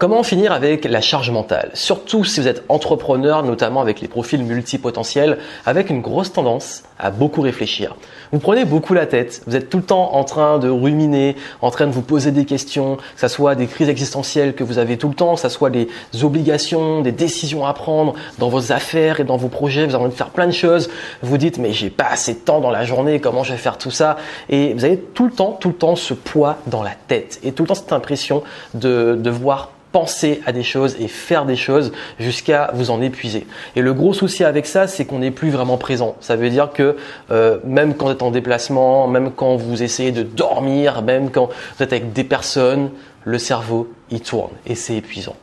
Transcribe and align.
Comment 0.00 0.22
finir 0.22 0.52
avec 0.52 0.86
la 0.86 1.02
charge 1.02 1.30
mentale? 1.30 1.68
Surtout 1.74 2.24
si 2.24 2.40
vous 2.40 2.48
êtes 2.48 2.64
entrepreneur, 2.70 3.42
notamment 3.42 3.82
avec 3.82 4.00
les 4.00 4.08
profils 4.08 4.42
multipotentiels, 4.42 5.36
avec 5.66 5.90
une 5.90 6.00
grosse 6.00 6.32
tendance 6.32 6.84
à 6.98 7.10
beaucoup 7.10 7.42
réfléchir. 7.42 7.96
Vous 8.32 8.38
prenez 8.38 8.64
beaucoup 8.64 8.94
la 8.94 9.04
tête, 9.04 9.42
vous 9.46 9.56
êtes 9.56 9.68
tout 9.68 9.76
le 9.76 9.82
temps 9.82 10.14
en 10.14 10.24
train 10.24 10.58
de 10.58 10.70
ruminer, 10.70 11.36
en 11.60 11.70
train 11.70 11.86
de 11.86 11.92
vous 11.92 12.00
poser 12.00 12.32
des 12.32 12.46
questions, 12.46 12.96
que 12.96 13.20
ce 13.20 13.28
soit 13.28 13.54
des 13.54 13.66
crises 13.66 13.90
existentielles 13.90 14.54
que 14.54 14.64
vous 14.64 14.78
avez 14.78 14.96
tout 14.96 15.10
le 15.10 15.14
temps, 15.14 15.34
que 15.34 15.40
ce 15.42 15.50
soit 15.50 15.68
des 15.68 15.86
obligations, 16.22 17.02
des 17.02 17.12
décisions 17.12 17.66
à 17.66 17.74
prendre 17.74 18.14
dans 18.38 18.48
vos 18.48 18.72
affaires 18.72 19.20
et 19.20 19.24
dans 19.24 19.36
vos 19.36 19.48
projets, 19.48 19.84
vous 19.84 19.94
avez 19.94 20.04
envie 20.04 20.14
de 20.14 20.16
faire 20.16 20.30
plein 20.30 20.46
de 20.46 20.52
choses, 20.52 20.88
vous 21.22 21.36
dites 21.36 21.58
mais 21.58 21.74
j'ai 21.74 21.90
pas 21.90 22.08
assez 22.10 22.32
de 22.32 22.38
temps 22.38 22.60
dans 22.60 22.70
la 22.70 22.84
journée, 22.84 23.20
comment 23.20 23.44
je 23.44 23.52
vais 23.52 23.58
faire 23.58 23.76
tout 23.76 23.90
ça? 23.90 24.16
Et 24.48 24.72
vous 24.72 24.86
avez 24.86 24.96
tout 24.96 25.26
le 25.26 25.30
temps, 25.30 25.58
tout 25.60 25.68
le 25.68 25.74
temps 25.74 25.94
ce 25.94 26.14
poids 26.14 26.56
dans 26.68 26.82
la 26.82 26.94
tête. 27.06 27.38
Et 27.42 27.52
tout 27.52 27.64
le 27.64 27.68
temps 27.68 27.74
cette 27.74 27.92
impression 27.92 28.42
de 28.72 29.14
devoir 29.20 29.72
penser 29.92 30.40
à 30.46 30.52
des 30.52 30.62
choses 30.62 30.96
et 31.00 31.08
faire 31.08 31.44
des 31.44 31.56
choses 31.56 31.92
jusqu'à 32.18 32.70
vous 32.74 32.90
en 32.90 33.02
épuiser. 33.02 33.46
Et 33.76 33.82
le 33.82 33.92
gros 33.92 34.12
souci 34.12 34.44
avec 34.44 34.66
ça, 34.66 34.86
c'est 34.86 35.04
qu'on 35.04 35.18
n'est 35.18 35.30
plus 35.30 35.50
vraiment 35.50 35.78
présent. 35.78 36.16
Ça 36.20 36.36
veut 36.36 36.50
dire 36.50 36.70
que 36.72 36.96
euh, 37.30 37.58
même 37.64 37.94
quand 37.94 38.06
vous 38.06 38.12
êtes 38.12 38.22
en 38.22 38.30
déplacement, 38.30 39.08
même 39.08 39.32
quand 39.32 39.56
vous 39.56 39.82
essayez 39.82 40.12
de 40.12 40.22
dormir, 40.22 41.02
même 41.02 41.30
quand 41.30 41.46
vous 41.46 41.82
êtes 41.82 41.92
avec 41.92 42.12
des 42.12 42.24
personnes, 42.24 42.90
le 43.24 43.38
cerveau, 43.38 43.92
il 44.10 44.20
tourne 44.20 44.52
et 44.66 44.74
c'est 44.74 44.96
épuisant. 44.96 45.36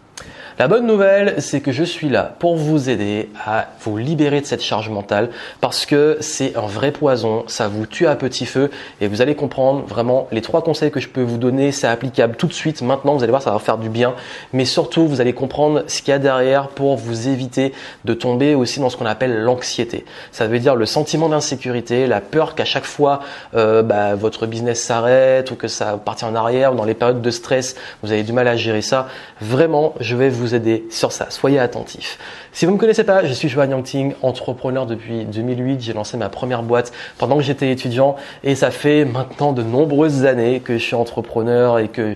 La 0.59 0.67
bonne 0.67 0.88
nouvelle, 0.88 1.35
c'est 1.38 1.61
que 1.61 1.71
je 1.71 1.84
suis 1.84 2.09
là 2.09 2.34
pour 2.39 2.55
vous 2.55 2.89
aider 2.89 3.29
à 3.45 3.67
vous 3.81 3.95
libérer 3.95 4.41
de 4.41 4.45
cette 4.47 4.63
charge 4.63 4.89
mentale 4.89 5.30
parce 5.61 5.85
que 5.85 6.17
c'est 6.20 6.57
un 6.57 6.66
vrai 6.66 6.89
poison, 6.89 7.43
ça 7.45 7.67
vous 7.67 7.85
tue 7.85 8.07
à 8.07 8.16
petit 8.16 8.47
feu 8.47 8.71
et 8.99 9.07
vous 9.07 9.21
allez 9.21 9.35
comprendre 9.35 9.85
vraiment 9.85 10.27
les 10.31 10.41
trois 10.41 10.63
conseils 10.63 10.89
que 10.89 10.99
je 10.99 11.09
peux 11.09 11.21
vous 11.21 11.38
donner, 11.38 11.71
c'est 11.71 11.85
applicable 11.85 12.38
tout 12.38 12.47
de 12.47 12.53
suite. 12.53 12.81
Maintenant, 12.81 13.13
vous 13.13 13.21
allez 13.21 13.30
voir, 13.30 13.43
ça 13.43 13.52
va 13.52 13.59
faire 13.59 13.77
du 13.77 13.89
bien, 13.89 14.16
mais 14.52 14.66
surtout, 14.66 15.07
vous 15.07 15.21
allez 15.21 15.33
comprendre 15.33 15.83
ce 15.85 16.02
qu'il 16.02 16.09
y 16.11 16.16
a 16.16 16.17
derrière 16.17 16.69
pour 16.69 16.97
vous 16.97 17.27
éviter 17.27 17.71
de 18.05 18.16
tomber 18.16 18.55
aussi 18.55 18.80
dans 18.80 18.89
ce 18.89 18.97
qu'on 18.97 19.05
appelle 19.05 19.44
l'anxiété. 19.44 20.05
Ça 20.31 20.47
veut 20.47 20.58
dire 20.58 20.75
le 20.75 20.88
sentiment 20.88 21.30
d'insécurité, 21.30 22.08
la 22.08 22.19
peur 22.19 22.55
qu'à 22.55 22.66
chaque 22.66 22.86
fois 22.86 23.19
euh, 23.53 23.83
bah, 23.83 24.16
votre 24.16 24.47
business 24.47 24.81
s'arrête 24.81 25.52
ou 25.52 25.55
que 25.55 25.67
ça 25.67 26.02
parte 26.03 26.23
en 26.23 26.33
arrière 26.33 26.73
ou 26.73 26.75
dans 26.75 26.83
les 26.83 26.95
périodes 26.95 27.21
de 27.21 27.30
stress, 27.30 27.75
vous 28.02 28.11
avez 28.11 28.23
du 28.23 28.33
mal 28.33 28.47
à 28.47 28.55
gérer 28.55 28.81
ça. 28.81 29.08
Vraiment, 29.39 29.94
je 29.99 30.16
vais 30.16 30.30
vous 30.30 30.47
aider 30.56 30.86
sur 30.90 31.12
ça. 31.12 31.28
Soyez 31.30 31.59
attentifs. 31.59 32.17
Si 32.52 32.66
vous 32.66 32.72
ne 32.72 32.76
me 32.78 32.80
connaissez 32.80 33.03
pas, 33.03 33.26
je 33.26 33.34
suis 33.34 33.50
Johan 33.50 33.70
Yangting, 33.70 34.14
entrepreneur 34.22 34.86
depuis 34.86 35.26
2008. 35.26 35.81
J'ai 35.81 35.94
lancé 35.94 36.17
ma 36.17 36.30
première 36.30 36.64
boîte 36.64 36.92
pendant 37.17 37.38
que 37.38 37.44
j'étais 37.44 37.72
étudiant 37.72 38.16
et 38.44 38.56
ça 38.56 38.72
fait 38.72 39.06
maintenant 39.06 39.54
de 39.54 39.64
nombreuses 39.64 40.26
années 40.26 40.59
que 40.59 40.78
je 40.78 40.84
suis 40.84 40.95
entrepreneur 40.95 41.80
et 41.80 41.88
que 41.88 42.16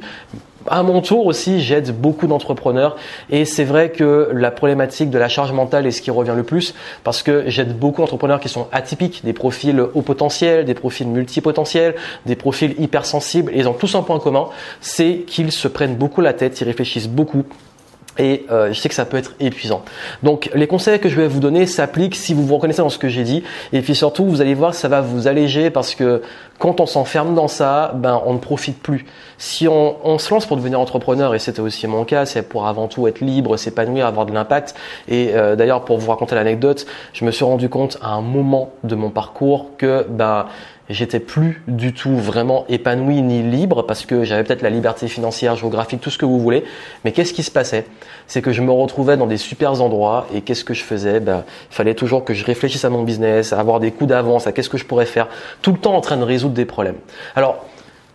à 0.68 0.84
mon 0.84 1.02
tour 1.02 1.26
aussi, 1.26 1.62
j'aide 1.62 1.92
beaucoup 2.00 2.28
d'entrepreneurs 2.28 2.96
et 3.30 3.46
c'est 3.46 3.64
vrai 3.64 3.92
que 3.92 4.30
la 4.34 4.52
problématique 4.52 5.10
de 5.10 5.18
la 5.18 5.30
charge 5.30 5.52
mentale 5.52 5.88
est 5.88 5.92
ce 5.92 6.02
qui 6.02 6.12
revient 6.12 6.34
le 6.36 6.44
plus 6.44 6.74
parce 7.04 7.24
que 7.24 7.44
j'aide 7.48 7.78
beaucoup 7.78 8.02
d'entrepreneurs 8.02 8.40
qui 8.40 8.50
sont 8.50 8.68
atypiques, 8.72 9.22
des 9.24 9.34
profils 9.34 9.80
haut 9.80 10.02
potentiel, 10.02 10.66
des 10.66 10.74
profils 10.74 11.08
multipotentiels, 11.08 11.96
des 12.26 12.36
profils 12.36 12.76
hypersensibles 12.80 13.52
et 13.54 13.60
ils 13.60 13.68
ont 13.68 13.74
tous 13.74 13.96
un 13.96 14.04
point 14.04 14.20
commun, 14.20 14.48
c'est 14.82 15.24
qu'ils 15.26 15.52
se 15.52 15.68
prennent 15.68 15.96
beaucoup 15.96 16.22
la 16.22 16.34
tête, 16.34 16.60
ils 16.62 16.66
réfléchissent 16.66 17.10
beaucoup 17.10 17.46
et 18.18 18.46
euh, 18.52 18.74
je 18.74 18.80
sais 18.80 18.90
que 18.90 18.96
ça 18.96 19.06
peut 19.06 19.18
être 19.18 19.34
épuisant. 19.40 19.84
Donc 20.24 20.50
les 20.54 20.68
conseils 20.68 21.00
que 21.00 21.10
je 21.10 21.16
vais 21.16 21.28
vous 21.28 21.40
donner 21.40 21.66
s'appliquent 21.66 22.16
si 22.16 22.34
vous 22.34 22.46
vous 22.46 22.56
reconnaissez 22.56 22.82
dans 22.82 22.90
ce 22.90 22.98
que 22.98 23.10
j'ai 23.10 23.24
dit. 23.24 23.44
Et 23.74 23.82
puis 23.82 23.96
surtout, 23.96 24.26
vous 24.26 24.42
allez 24.42 24.54
voir, 24.54 24.74
ça 24.74 24.88
va 24.88 25.02
vous 25.02 25.28
alléger 25.28 25.70
parce 25.70 25.96
que 25.96 26.22
quand 26.62 26.80
on 26.80 26.86
s'enferme 26.86 27.34
dans 27.34 27.48
ça, 27.48 27.92
ben 27.96 28.22
on 28.24 28.34
ne 28.34 28.38
profite 28.38 28.80
plus. 28.80 29.08
Si 29.40 29.68
on, 29.68 30.20
se 30.20 30.32
lance 30.32 30.46
pour 30.46 30.58
devenir 30.58 30.80
entrepreneur, 30.80 31.34
et 31.34 31.40
c'était 31.40 31.60
aussi 31.60 31.88
mon 31.88 32.06
cas, 32.06 32.28
c'est 32.28 32.44
pour 32.44 32.68
avant 32.68 32.88
tout 32.88 33.08
être 33.08 33.20
libre, 33.20 33.58
s'épanouir, 33.58 34.06
avoir 34.06 34.28
de 34.28 34.32
l'impact. 34.32 34.76
Et 35.08 35.32
euh, 35.34 35.56
d'ailleurs, 35.56 35.84
pour 35.86 35.98
vous 35.98 36.12
raconter 36.12 36.36
l'anecdote, 36.36 36.86
je 37.14 37.26
me 37.26 37.32
suis 37.32 37.44
rendu 37.44 37.68
compte 37.68 37.98
à 38.04 38.10
un 38.10 38.22
moment 38.22 38.70
de 38.84 38.94
mon 38.94 39.10
parcours 39.10 39.72
que 39.80 40.06
ben 40.08 40.46
j'étais 40.92 41.20
plus 41.20 41.62
du 41.68 41.94
tout 41.94 42.16
vraiment 42.16 42.66
épanoui 42.70 43.22
ni 43.22 43.44
libre 43.44 43.84
parce 43.84 44.06
que 44.06 44.24
j'avais 44.24 44.44
peut-être 44.44 44.62
la 44.62 44.70
liberté 44.70 45.08
financière, 45.08 45.56
géographique, 45.56 46.02
tout 46.02 46.10
ce 46.10 46.18
que 46.18 46.26
vous 46.26 46.40
voulez. 46.40 46.64
Mais 47.04 47.12
qu'est-ce 47.12 47.34
qui 47.34 47.44
se 47.44 47.52
passait? 47.52 47.86
C'est 48.28 48.42
que 48.42 48.52
je 48.52 48.62
me 48.62 48.72
retrouvais 48.72 49.18
dans 49.18 49.28
des 49.28 49.38
super 49.38 49.82
endroits 49.82 50.28
et 50.34 50.42
qu'est-ce 50.42 50.64
que 50.64 50.74
je 50.74 50.84
faisais? 50.84 51.20
Ben, 51.20 51.44
Il 51.72 51.76
fallait 51.76 51.96
toujours 51.96 52.24
que 52.24 52.34
je 52.34 52.46
réfléchisse 52.46 52.86
à 52.86 52.90
mon 52.90 53.04
business, 53.04 53.54
à 53.54 53.60
avoir 53.60 53.80
des 53.80 53.92
coups 53.92 54.10
d'avance, 54.10 54.48
à 54.48 54.52
qu'est-ce 54.52 54.70
que 54.70 54.78
je 54.78 54.86
pourrais 54.86 55.06
faire, 55.06 55.28
tout 55.62 55.72
le 55.72 55.78
temps 55.78 55.96
en 55.96 56.02
train 56.02 56.18
de 56.18 56.24
résoudre 56.24 56.51
des 56.54 56.66
problèmes. 56.66 56.98
Alors, 57.36 57.66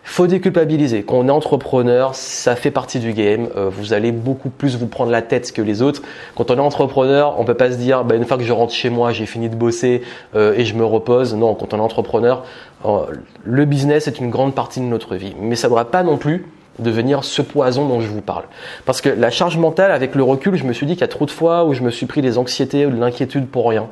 faut 0.07 0.25
déculpabiliser. 0.25 1.03
Quand 1.03 1.17
on 1.17 1.27
est 1.27 1.31
entrepreneur, 1.31 2.15
ça 2.15 2.55
fait 2.55 2.71
partie 2.71 2.99
du 2.99 3.11
game. 3.11 3.49
Euh, 3.57 3.69
vous 3.69 3.91
allez 3.91 4.13
beaucoup 4.13 4.49
plus 4.49 4.77
vous 4.77 4.87
prendre 4.87 5.11
la 5.11 5.21
tête 5.21 5.51
que 5.51 5.61
les 5.61 5.81
autres. 5.81 6.01
Quand 6.33 6.49
on 6.49 6.55
est 6.55 6.61
entrepreneur, 6.61 7.37
on 7.39 7.43
peut 7.43 7.55
pas 7.55 7.71
se 7.71 7.77
dire, 7.77 8.05
bah, 8.05 8.15
une 8.15 8.25
fois 8.25 8.37
que 8.37 8.43
je 8.43 8.53
rentre 8.53 8.73
chez 8.73 8.89
moi, 8.89 9.11
j'ai 9.11 9.25
fini 9.25 9.49
de 9.49 9.55
bosser 9.55 10.03
euh, 10.33 10.53
et 10.55 10.63
je 10.63 10.75
me 10.75 10.85
repose. 10.85 11.35
Non, 11.35 11.55
quand 11.55 11.73
on 11.73 11.77
est 11.77 11.81
entrepreneur, 11.81 12.45
euh, 12.85 13.01
le 13.43 13.65
business 13.65 14.07
est 14.07 14.19
une 14.19 14.29
grande 14.29 14.55
partie 14.55 14.79
de 14.79 14.85
notre 14.85 15.15
vie. 15.15 15.35
Mais 15.41 15.57
ça 15.57 15.67
ne 15.67 15.73
doit 15.73 15.91
pas 15.91 16.03
non 16.03 16.15
plus 16.17 16.45
devenir 16.79 17.23
ce 17.23 17.41
poison 17.41 17.87
dont 17.87 18.01
je 18.01 18.07
vous 18.07 18.21
parle. 18.21 18.45
Parce 18.85 19.01
que 19.01 19.09
la 19.09 19.29
charge 19.29 19.57
mentale, 19.57 19.91
avec 19.91 20.15
le 20.15 20.23
recul, 20.23 20.55
je 20.55 20.63
me 20.63 20.73
suis 20.73 20.85
dit 20.85 20.93
qu'il 20.93 21.01
y 21.01 21.05
a 21.05 21.07
trop 21.07 21.25
de 21.25 21.31
fois 21.31 21.65
où 21.65 21.73
je 21.73 21.81
me 21.81 21.89
suis 21.89 22.05
pris 22.05 22.21
des 22.21 22.37
anxiétés 22.37 22.85
ou 22.85 22.89
de 22.89 22.99
l'inquiétude 22.99 23.47
pour 23.47 23.69
rien. 23.69 23.87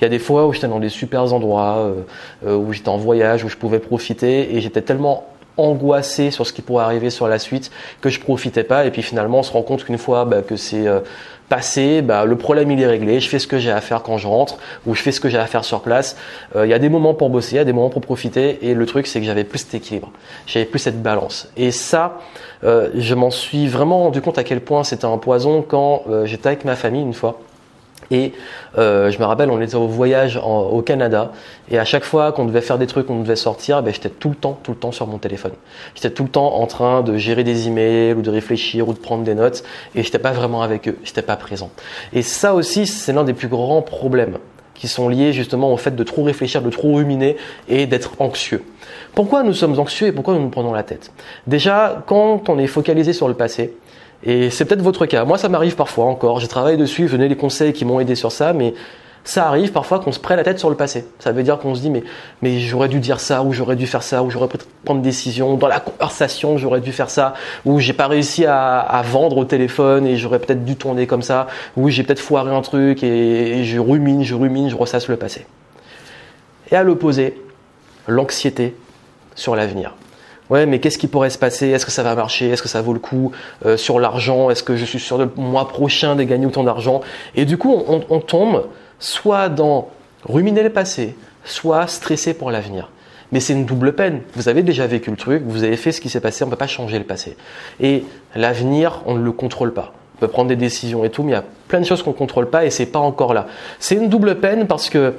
Il 0.00 0.04
y 0.04 0.06
a 0.06 0.08
des 0.10 0.18
fois 0.18 0.46
où 0.46 0.52
j'étais 0.52 0.68
dans 0.68 0.80
des 0.80 0.88
super 0.88 1.32
endroits, 1.32 1.92
où 2.46 2.72
j'étais 2.72 2.88
en 2.88 2.96
voyage, 2.96 3.44
où 3.44 3.48
je 3.48 3.56
pouvais 3.56 3.78
profiter 3.78 4.56
et 4.56 4.60
j'étais 4.60 4.82
tellement 4.82 5.26
angoissé 5.60 6.30
sur 6.30 6.46
ce 6.46 6.52
qui 6.52 6.62
pourrait 6.62 6.84
arriver 6.84 7.10
sur 7.10 7.28
la 7.28 7.38
suite 7.38 7.70
que 8.00 8.08
je 8.08 8.20
profitais 8.20 8.64
pas 8.64 8.84
et 8.84 8.90
puis 8.90 9.02
finalement 9.02 9.40
on 9.40 9.42
se 9.42 9.52
rend 9.52 9.62
compte 9.62 9.84
qu'une 9.84 9.98
fois 9.98 10.24
bah, 10.24 10.42
que 10.42 10.56
c'est 10.56 10.86
euh, 10.86 11.00
passé, 11.48 12.02
bah, 12.02 12.24
le 12.24 12.36
problème 12.36 12.70
il 12.70 12.80
est 12.80 12.86
réglé, 12.86 13.20
je 13.20 13.28
fais 13.28 13.38
ce 13.38 13.46
que 13.46 13.58
j'ai 13.58 13.70
à 13.70 13.80
faire 13.80 14.02
quand 14.02 14.18
je 14.18 14.26
rentre 14.26 14.58
ou 14.86 14.94
je 14.94 15.02
fais 15.02 15.12
ce 15.12 15.20
que 15.20 15.28
j'ai 15.28 15.38
à 15.38 15.46
faire 15.46 15.64
sur 15.64 15.80
place. 15.80 16.16
Euh, 16.56 16.66
il 16.66 16.70
y 16.70 16.74
a 16.74 16.78
des 16.78 16.88
moments 16.88 17.14
pour 17.14 17.30
bosser, 17.30 17.54
il 17.54 17.58
y 17.58 17.60
a 17.60 17.64
des 17.64 17.72
moments 17.72 17.90
pour 17.90 18.02
profiter 18.02 18.58
et 18.62 18.74
le 18.74 18.86
truc 18.86 19.06
c'est 19.06 19.20
que 19.20 19.26
j'avais 19.26 19.44
plus 19.44 19.60
cet 19.60 19.74
équilibre, 19.74 20.10
j'avais 20.46 20.66
plus 20.66 20.78
cette 20.78 21.02
balance. 21.02 21.50
Et 21.56 21.70
ça, 21.70 22.18
euh, 22.64 22.90
je 22.94 23.14
m'en 23.14 23.30
suis 23.30 23.68
vraiment 23.68 24.04
rendu 24.04 24.20
compte 24.20 24.38
à 24.38 24.44
quel 24.44 24.60
point 24.60 24.84
c'était 24.84 25.06
un 25.06 25.18
poison 25.18 25.62
quand 25.66 26.04
j'étais 26.24 26.48
avec 26.48 26.64
ma 26.64 26.76
famille 26.76 27.02
une 27.02 27.14
fois. 27.14 27.40
Et 28.10 28.32
euh, 28.78 29.10
je 29.10 29.18
me 29.18 29.24
rappelle, 29.24 29.50
on 29.50 29.60
était 29.60 29.76
au 29.76 29.86
voyage 29.86 30.40
au 30.42 30.82
Canada, 30.82 31.32
et 31.70 31.78
à 31.78 31.84
chaque 31.84 32.04
fois 32.04 32.32
qu'on 32.32 32.44
devait 32.44 32.60
faire 32.60 32.78
des 32.78 32.86
trucs, 32.86 33.06
qu'on 33.06 33.20
devait 33.20 33.36
sortir, 33.36 33.82
ben, 33.82 33.92
j'étais 33.94 34.10
tout 34.10 34.30
le 34.30 34.34
temps, 34.34 34.58
tout 34.62 34.72
le 34.72 34.76
temps 34.76 34.92
sur 34.92 35.06
mon 35.06 35.18
téléphone. 35.18 35.52
J'étais 35.94 36.10
tout 36.10 36.24
le 36.24 36.28
temps 36.28 36.56
en 36.56 36.66
train 36.66 37.02
de 37.02 37.16
gérer 37.16 37.44
des 37.44 37.68
emails 37.68 38.14
ou 38.14 38.22
de 38.22 38.30
réfléchir 38.30 38.88
ou 38.88 38.92
de 38.92 38.98
prendre 38.98 39.24
des 39.24 39.34
notes, 39.34 39.62
et 39.94 40.02
j'étais 40.02 40.18
pas 40.18 40.32
vraiment 40.32 40.62
avec 40.62 40.88
eux, 40.88 40.98
j'étais 41.04 41.22
pas 41.22 41.36
présent. 41.36 41.70
Et 42.12 42.22
ça 42.22 42.54
aussi, 42.54 42.86
c'est 42.86 43.12
l'un 43.12 43.24
des 43.24 43.34
plus 43.34 43.48
grands 43.48 43.82
problèmes 43.82 44.38
qui 44.74 44.88
sont 44.88 45.08
liés 45.08 45.32
justement 45.34 45.72
au 45.72 45.76
fait 45.76 45.94
de 45.94 46.02
trop 46.04 46.22
réfléchir, 46.22 46.62
de 46.62 46.70
trop 46.70 46.94
ruminer 46.94 47.36
et 47.68 47.86
d'être 47.86 48.12
anxieux. 48.18 48.64
Pourquoi 49.14 49.42
nous 49.42 49.54
sommes 49.54 49.78
anxieux 49.78 50.06
et 50.08 50.12
pourquoi 50.12 50.34
nous 50.34 50.40
nous 50.40 50.50
prenons 50.50 50.72
la 50.72 50.82
tête? 50.82 51.12
Déjà, 51.46 52.02
quand 52.06 52.48
on 52.48 52.58
est 52.58 52.66
focalisé 52.66 53.12
sur 53.12 53.28
le 53.28 53.34
passé, 53.34 53.74
et 54.22 54.50
c'est 54.50 54.64
peut-être 54.64 54.82
votre 54.82 55.06
cas. 55.06 55.24
Moi, 55.24 55.38
ça 55.38 55.48
m'arrive 55.48 55.76
parfois 55.76 56.04
encore. 56.04 56.40
J'ai 56.40 56.48
travaillé 56.48 56.76
dessus, 56.76 57.06
venez 57.06 57.28
les 57.28 57.36
conseils 57.36 57.72
qui 57.72 57.84
m'ont 57.84 58.00
aidé 58.00 58.14
sur 58.14 58.32
ça, 58.32 58.52
mais 58.52 58.74
ça 59.24 59.46
arrive 59.48 59.72
parfois 59.72 59.98
qu'on 59.98 60.12
se 60.12 60.18
prenne 60.18 60.38
la 60.38 60.44
tête 60.44 60.58
sur 60.58 60.70
le 60.70 60.76
passé. 60.76 61.06
Ça 61.18 61.32
veut 61.32 61.42
dire 61.42 61.58
qu'on 61.58 61.74
se 61.74 61.80
dit 61.80 61.90
mais 61.90 62.02
mais 62.42 62.58
j'aurais 62.58 62.88
dû 62.88 63.00
dire 63.00 63.20
ça 63.20 63.42
ou 63.42 63.52
j'aurais 63.52 63.76
dû 63.76 63.86
faire 63.86 64.02
ça 64.02 64.22
ou 64.22 64.30
j'aurais 64.30 64.48
pu 64.48 64.58
prendre 64.84 64.98
une 64.98 65.04
décision 65.04 65.56
dans 65.56 65.68
la 65.68 65.78
conversation 65.78 66.56
j'aurais 66.56 66.80
dû 66.80 66.90
faire 66.90 67.10
ça 67.10 67.34
ou 67.66 67.80
j'ai 67.80 67.92
pas 67.92 68.06
réussi 68.06 68.46
à, 68.46 69.02
vendre 69.04 69.36
au 69.36 69.44
téléphone 69.44 70.06
et 70.06 70.16
j'aurais 70.16 70.38
peut-être 70.38 70.64
dû 70.64 70.76
tourner 70.76 71.06
comme 71.06 71.20
ça 71.20 71.48
ou 71.76 71.90
j'ai 71.90 72.02
peut-être 72.02 72.18
foiré 72.18 72.50
un 72.54 72.62
truc 72.62 73.02
et, 73.02 73.58
et 73.58 73.64
je 73.64 73.78
rumine, 73.78 74.22
je 74.24 74.34
rumine, 74.34 74.70
je 74.70 74.76
ressasse 74.76 75.08
le 75.08 75.16
passé. 75.16 75.46
Et 76.70 76.76
à 76.76 76.82
l'opposé, 76.82 77.40
l'anxiété 78.08 78.74
sur 79.40 79.56
l'avenir 79.56 79.94
ouais, 80.50 80.66
mais 80.66 80.80
qu'est-ce 80.80 80.98
qui 80.98 81.06
pourrait 81.06 81.30
se 81.30 81.38
passer? 81.38 81.68
Est-ce 81.68 81.86
que 81.86 81.92
ça 81.92 82.02
va 82.02 82.14
marcher? 82.14 82.50
Est-ce 82.50 82.62
que 82.62 82.68
ça 82.68 82.82
vaut 82.82 82.92
le 82.92 82.98
coup? 82.98 83.32
Euh, 83.64 83.76
sur 83.76 83.98
l'argent 83.98 84.50
Est-ce 84.50 84.62
que 84.62 84.76
je 84.76 84.84
suis 84.84 85.00
sûr 85.00 85.16
de 85.16 85.28
mois 85.36 85.68
prochain 85.68 86.16
de 86.16 86.24
gagner 86.24 86.46
autant 86.46 86.64
d'argent? 86.64 87.00
Et 87.34 87.44
du 87.46 87.56
coup, 87.56 87.82
on, 87.86 88.20
tombe 88.20 88.66
soit 88.98 89.48
dans 89.48 89.88
ruminer 90.24 90.62
le 90.62 90.70
passé, 90.70 91.16
soit 91.44 91.86
stresser 91.86 92.34
pour 92.34 92.50
l'avenir. 92.50 92.90
Mais 93.32 93.40
c'est 93.40 93.52
une 93.52 93.64
double 93.64 93.94
peine. 93.94 94.22
Vous 94.34 94.48
avez 94.48 94.62
déjà 94.62 94.86
vécu 94.86 95.10
le 95.10 95.16
truc, 95.16 95.44
vous 95.46 95.62
avez 95.62 95.76
fait 95.76 95.92
ce 95.92 96.00
qui 96.00 96.08
s'est 96.08 96.20
passé, 96.20 96.42
on 96.42 96.48
ne 96.48 96.50
peut 96.50 96.56
pas 96.56 96.66
changer 96.66 96.98
le 96.98 97.04
passé. 97.04 97.36
Et 97.80 98.04
l'avenir, 98.34 99.02
on 99.06 99.14
ne 99.14 99.22
le 99.22 99.32
contrôle 99.32 99.72
pas. 99.72 99.94
On 100.16 100.20
peut 100.20 100.28
prendre 100.28 100.48
des 100.48 100.56
décisions 100.56 101.04
et 101.04 101.10
tout, 101.10 101.22
mais 101.22 101.30
il 101.30 101.34
y 101.34 101.38
a 101.38 101.44
plein 101.68 101.80
de 101.80 101.86
choses 101.86 102.02
qu'on 102.02 102.10
ne 102.10 102.16
contrôle 102.16 102.50
pas 102.50 102.66
et 102.66 102.70
c'est 102.70 102.86
pas 102.86 102.98
encore 102.98 103.32
là. 103.32 103.46
C'est 103.78 103.94
une 103.94 104.08
double 104.08 104.40
peine 104.40 104.66
parce 104.66 104.90
que 104.90 105.14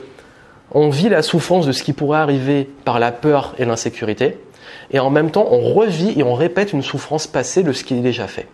on 0.71 0.89
vit 0.89 1.09
la 1.09 1.21
souffrance 1.21 1.65
de 1.65 1.71
ce 1.71 1.83
qui 1.83 1.93
pourrait 1.93 2.19
arriver 2.19 2.69
par 2.85 2.99
la 2.99 3.11
peur 3.11 3.53
et 3.57 3.65
l'insécurité, 3.65 4.37
et 4.91 4.99
en 4.99 5.09
même 5.09 5.31
temps, 5.31 5.47
on 5.49 5.73
revit 5.73 6.19
et 6.19 6.23
on 6.23 6.33
répète 6.33 6.73
une 6.73 6.81
souffrance 6.81 7.27
passée 7.27 7.63
de 7.63 7.73
ce 7.73 7.83
qui 7.83 7.93
est 7.95 8.01
déjà 8.01 8.27
fait. 8.27 8.47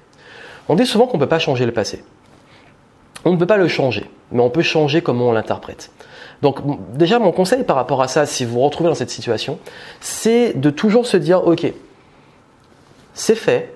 On 0.69 0.75
dit 0.75 0.85
souvent 0.85 1.07
qu'on 1.07 1.17
ne 1.17 1.23
peut 1.23 1.29
pas 1.29 1.39
changer 1.39 1.65
le 1.65 1.71
passé. 1.71 2.03
On 3.25 3.31
ne 3.31 3.37
peut 3.37 3.45
pas 3.45 3.57
le 3.57 3.67
changer, 3.67 4.05
mais 4.31 4.41
on 4.41 4.49
peut 4.49 4.61
changer 4.61 5.01
comment 5.01 5.29
on 5.29 5.31
l'interprète. 5.31 5.91
Donc 6.41 6.59
déjà, 6.95 7.19
mon 7.19 7.31
conseil 7.31 7.63
par 7.63 7.75
rapport 7.75 8.01
à 8.01 8.07
ça, 8.07 8.25
si 8.25 8.45
vous 8.45 8.53
vous 8.53 8.61
retrouvez 8.61 8.89
dans 8.89 8.95
cette 8.95 9.09
situation, 9.09 9.57
c'est 9.99 10.53
de 10.53 10.69
toujours 10.69 11.07
se 11.07 11.17
dire, 11.17 11.45
ok, 11.47 11.73
c'est 13.13 13.35
fait, 13.35 13.73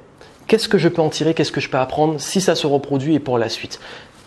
Qu'est-ce 0.52 0.68
que 0.68 0.78
je 0.78 0.90
peux 0.90 1.02
en 1.02 1.08
tirer 1.08 1.34
Qu'est-ce 1.34 1.54
que 1.54 1.62
je 1.62 1.70
peux 1.70 1.78
apprendre 1.78 2.20
si 2.20 2.42
ça 2.42 2.56
se 2.56 2.68
reproduit 2.68 3.16
et 3.16 3.20
pour 3.22 3.38
la 3.38 3.48
suite 3.48 3.80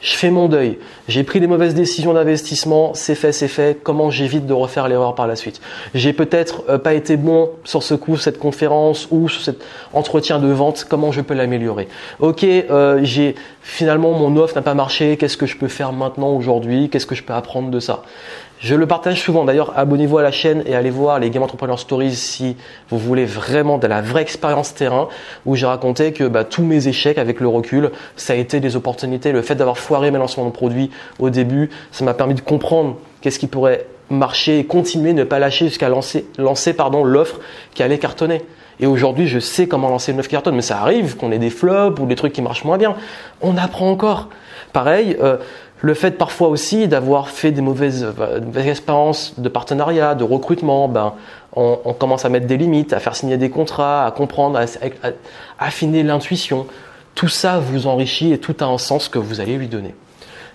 je 0.04 0.16
fais 0.16 0.30
mon 0.30 0.48
deuil. 0.48 0.78
J'ai 1.08 1.24
pris 1.24 1.40
des 1.40 1.46
mauvaises 1.46 1.72
décisions 1.72 2.12
d'investissement, 2.12 2.92
c'est 2.92 3.14
fait, 3.14 3.32
c'est 3.32 3.48
fait. 3.48 3.80
Comment 3.82 4.10
j'évite 4.10 4.44
de 4.44 4.52
refaire 4.52 4.86
l'erreur 4.86 5.14
par 5.14 5.26
la 5.26 5.34
suite? 5.34 5.62
J'ai 5.94 6.12
peut-être 6.12 6.62
euh, 6.68 6.76
pas 6.76 6.92
été 6.92 7.16
bon 7.16 7.50
sur 7.64 7.82
ce 7.82 7.94
coup, 7.94 8.18
cette 8.18 8.38
conférence 8.38 9.08
ou 9.10 9.30
sur 9.30 9.40
cet 9.40 9.64
entretien 9.94 10.38
de 10.40 10.48
vente. 10.48 10.86
Comment 10.86 11.10
je 11.10 11.22
peux 11.22 11.32
l'améliorer? 11.32 11.88
Ok, 12.20 12.44
euh, 12.44 13.00
j'ai 13.02 13.34
finalement 13.62 14.12
mon 14.12 14.36
offre 14.36 14.54
n'a 14.54 14.62
pas 14.62 14.74
marché. 14.74 15.16
Qu'est-ce 15.16 15.38
que 15.38 15.46
je 15.46 15.56
peux 15.56 15.68
faire 15.68 15.94
maintenant 15.94 16.32
aujourd'hui? 16.34 16.90
Qu'est-ce 16.90 17.06
que 17.06 17.14
je 17.14 17.22
peux 17.22 17.32
apprendre 17.32 17.70
de 17.70 17.80
ça? 17.80 18.02
Je 18.60 18.74
le 18.74 18.86
partage 18.86 19.20
souvent. 19.20 19.44
D'ailleurs, 19.44 19.72
abonnez-vous 19.76 20.18
à 20.18 20.22
la 20.22 20.30
chaîne 20.30 20.62
et 20.66 20.74
allez 20.74 20.90
voir 20.90 21.18
les 21.18 21.30
Game 21.30 21.42
Entrepreneur 21.42 21.78
Stories 21.78 22.14
si 22.14 22.56
vous 22.88 22.98
voulez 22.98 23.24
vraiment 23.24 23.78
de 23.78 23.86
la 23.86 24.00
vraie 24.00 24.22
expérience 24.22 24.74
terrain 24.74 25.08
où 25.44 25.54
j'ai 25.54 25.66
raconté 25.66 26.12
que 26.12 26.24
bah, 26.24 26.44
tous 26.44 26.62
mes 26.62 26.88
échecs 26.88 27.18
avec 27.18 27.40
le 27.40 27.48
recul, 27.48 27.90
ça 28.16 28.32
a 28.32 28.36
été 28.36 28.60
des 28.60 28.76
opportunités. 28.76 29.32
Le 29.32 29.42
fait 29.42 29.54
d'avoir 29.54 29.78
foiré 29.78 30.10
mes 30.10 30.18
lancements 30.18 30.46
de 30.46 30.50
produits 30.50 30.90
au 31.18 31.30
début, 31.30 31.70
ça 31.92 32.04
m'a 32.04 32.14
permis 32.14 32.34
de 32.34 32.40
comprendre 32.40 32.96
qu'est-ce 33.20 33.38
qui 33.38 33.48
pourrait 33.48 33.86
marcher 34.10 34.60
et 34.60 34.64
continuer, 34.64 35.12
ne 35.12 35.24
pas 35.24 35.38
lâcher 35.38 35.66
jusqu'à 35.66 35.88
lancer, 35.88 36.26
lancer 36.38 36.72
pardon, 36.72 37.04
l'offre 37.04 37.40
qui 37.74 37.82
allait 37.82 37.98
cartonner. 37.98 38.42
Et 38.80 38.86
aujourd'hui, 38.86 39.28
je 39.28 39.38
sais 39.38 39.66
comment 39.66 39.88
lancer 39.88 40.12
une 40.12 40.18
offre 40.18 40.28
qui 40.28 40.34
cartonne. 40.34 40.56
Mais 40.56 40.62
ça 40.62 40.80
arrive 40.80 41.16
qu'on 41.16 41.32
ait 41.32 41.38
des 41.38 41.50
flops 41.50 42.00
ou 42.00 42.06
des 42.06 42.16
trucs 42.16 42.32
qui 42.32 42.42
marchent 42.42 42.64
moins 42.64 42.78
bien. 42.78 42.96
On 43.40 43.56
apprend 43.56 43.90
encore. 43.90 44.28
Pareil, 44.72 45.16
euh, 45.22 45.36
le 45.84 45.92
fait 45.92 46.12
parfois 46.12 46.48
aussi 46.48 46.88
d'avoir 46.88 47.28
fait 47.28 47.52
des 47.52 47.60
mauvaises, 47.60 48.06
euh, 48.18 48.40
expériences 48.54 49.38
de 49.38 49.50
partenariat, 49.50 50.14
de 50.14 50.24
recrutement, 50.24 50.88
ben, 50.88 51.12
on, 51.56 51.92
commence 51.92 52.24
à 52.24 52.30
mettre 52.30 52.46
des 52.46 52.56
limites, 52.56 52.94
à 52.94 53.00
faire 53.00 53.14
signer 53.14 53.36
des 53.36 53.50
contrats, 53.50 54.06
à 54.06 54.10
comprendre, 54.10 54.58
à, 54.58 54.64
affiner 55.58 56.02
l'intuition. 56.02 56.66
Tout 57.14 57.28
ça 57.28 57.58
vous 57.58 57.86
enrichit 57.86 58.32
et 58.32 58.38
tout 58.38 58.56
a 58.60 58.64
un 58.64 58.78
sens 58.78 59.10
que 59.10 59.18
vous 59.18 59.42
allez 59.42 59.58
lui 59.58 59.68
donner. 59.68 59.94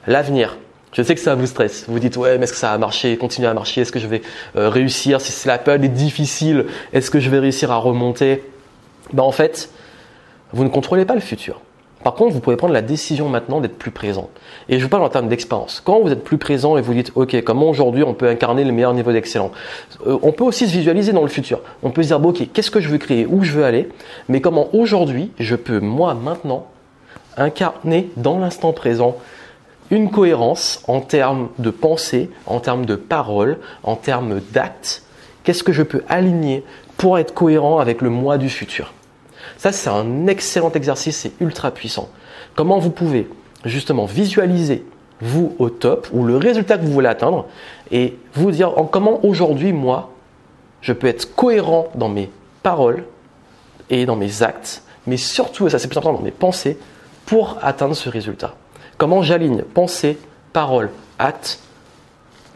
L'avenir. 0.08 0.58
Je 0.94 1.04
sais 1.04 1.14
que 1.14 1.22
ça 1.22 1.36
vous 1.36 1.46
stresse. 1.46 1.86
Vous 1.88 2.00
dites 2.00 2.18
ouais, 2.18 2.40
mais 2.40 2.46
est-ce 2.46 2.54
que 2.54 2.58
ça 2.58 2.74
a 2.74 2.78
marché, 2.80 3.16
continue 3.16 3.46
à 3.46 3.54
marcher 3.54 3.82
Est-ce 3.82 3.92
que 3.92 4.00
je 4.00 4.08
vais 4.08 4.24
euh, 4.56 4.68
réussir? 4.68 5.22
Si 5.22 5.48
la 5.48 5.60
période 5.60 5.86
est 5.86 5.90
difficile, 5.90 6.66
est-ce 6.92 7.12
que 7.12 7.20
je 7.20 7.30
vais 7.30 7.38
réussir 7.38 7.72
à 7.72 7.78
remonter? 7.78 8.44
Ben, 9.14 9.22
en 9.22 9.32
fait, 9.32 9.70
vous 10.54 10.64
ne 10.64 10.70
contrôlez 10.70 11.06
pas 11.06 11.14
le 11.14 11.22
futur. 11.22 11.62
Par 12.04 12.14
contre, 12.14 12.34
vous 12.34 12.40
pouvez 12.40 12.56
prendre 12.56 12.74
la 12.74 12.82
décision 12.82 13.28
maintenant 13.28 13.60
d'être 13.60 13.78
plus 13.78 13.92
présent. 13.92 14.30
Et 14.70 14.80
je 14.80 14.84
vous 14.84 14.90
parle 14.90 15.04
en 15.04 15.10
termes 15.10 15.28
d'expérience. 15.28 15.82
Quand 15.84 16.00
vous 16.00 16.12
êtes 16.12 16.24
plus 16.24 16.38
présent 16.38 16.78
et 16.78 16.82
vous 16.82 16.94
dites, 16.94 17.12
OK, 17.16 17.42
comment 17.44 17.70
aujourd'hui 17.70 18.04
on 18.04 18.14
peut 18.14 18.30
incarner 18.30 18.64
le 18.64 18.72
meilleur 18.72 18.94
niveau 18.94 19.12
d'excellence 19.12 19.52
euh, 20.08 20.18
On 20.22 20.32
peut 20.32 20.46
aussi 20.46 20.68
se 20.68 20.72
visualiser 20.72 21.12
dans 21.12 21.24
le 21.24 21.28
futur. 21.28 21.60
On 21.84 21.92
peut 21.92 22.02
se 22.04 22.08
dire, 22.08 22.26
OK, 22.26 22.48
qu'est-ce 22.54 22.72
que 22.72 22.80
je 22.80 22.88
veux 22.88 23.00
créer, 23.00 23.26
où 23.26 23.44
je 23.44 23.52
veux 23.52 23.66
aller, 23.66 23.90
mais 24.30 24.40
comment 24.40 24.70
aujourd'hui 24.74 25.32
je 25.40 25.56
peux, 25.56 25.82
moi, 25.82 26.14
maintenant, 26.14 26.68
incarner 27.36 28.10
dans 28.16 28.40
l'instant 28.40 28.72
présent 28.72 29.18
une 29.92 30.10
cohérence 30.10 30.84
en 30.88 31.02
termes 31.02 31.50
de 31.58 31.70
pensée, 31.70 32.30
en 32.46 32.62
termes 32.62 32.86
de 32.86 32.96
parole, 32.96 33.58
en 33.84 33.98
termes 33.98 34.40
d'actes? 34.54 35.04
Qu'est-ce 35.44 35.64
que 35.64 35.74
je 35.74 35.84
peux 35.84 36.04
aligner 36.08 36.64
pour 36.96 37.20
être 37.20 37.34
cohérent 37.34 37.80
avec 37.80 38.02
le 38.02 38.10
moi 38.10 38.38
du 38.38 38.50
futur? 38.50 38.94
Ça, 39.60 39.74
c'est 39.74 39.90
un 39.90 40.28
excellent 40.28 40.72
exercice, 40.72 41.18
c'est 41.18 41.34
ultra 41.42 41.72
puissant. 41.72 42.08
Comment 42.56 42.80
vous 42.80 42.92
pouvez 42.92 43.28
justement 43.66 44.06
visualiser 44.06 44.86
vous 45.20 45.54
au 45.60 45.70
top 45.70 46.08
ou 46.14 46.24
le 46.24 46.38
résultat 46.38 46.78
que 46.78 46.86
vous 46.86 46.94
voulez 46.94 47.10
atteindre 47.10 47.46
et 47.92 48.18
vous 48.36 48.52
dire 48.52 48.80
en 48.80 48.86
comment 48.86 49.20
aujourd'hui, 49.26 49.74
moi, 49.74 50.14
je 50.80 50.94
peux 50.94 51.08
être 51.08 51.36
cohérent 51.36 51.90
dans 51.96 52.08
mes 52.08 52.32
paroles 52.64 53.04
et 53.90 54.06
dans 54.06 54.16
mes 54.16 54.44
actes, 54.44 54.84
mais 55.06 55.18
surtout, 55.18 55.68
et 55.68 55.70
ça 55.70 55.78
c'est 55.78 55.90
plus 55.90 55.98
important, 55.98 56.20
dans 56.20 56.24
mes 56.24 56.32
pensées 56.32 56.78
pour 57.26 57.58
atteindre 57.62 57.98
ce 57.98 58.08
résultat. 58.08 58.56
Comment 58.98 59.24
j'aligne 59.24 59.64
pensée, 59.64 60.18
parole, 60.54 60.90
acte 61.18 61.60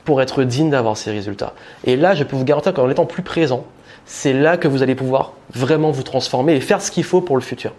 pour 0.05 0.21
être 0.21 0.43
digne 0.43 0.69
d'avoir 0.69 0.95
ces 0.95 1.11
résultats. 1.11 1.51
Et 1.83 1.97
là, 1.97 2.15
je 2.15 2.23
peux 2.23 2.37
vous 2.37 2.45
garantir 2.45 2.73
qu'en 2.73 2.89
étant 2.89 3.05
plus 3.05 3.23
présent, 3.23 3.65
c'est 4.05 4.33
là 4.33 4.57
que 4.57 4.67
vous 4.67 4.83
allez 4.83 4.95
pouvoir 4.95 5.33
vraiment 5.53 5.91
vous 5.91 6.03
transformer 6.03 6.55
et 6.55 6.61
faire 6.61 6.81
ce 6.81 6.91
qu'il 6.91 7.03
faut 7.03 7.21
pour 7.21 7.35
le 7.35 7.41
futur. 7.41 7.73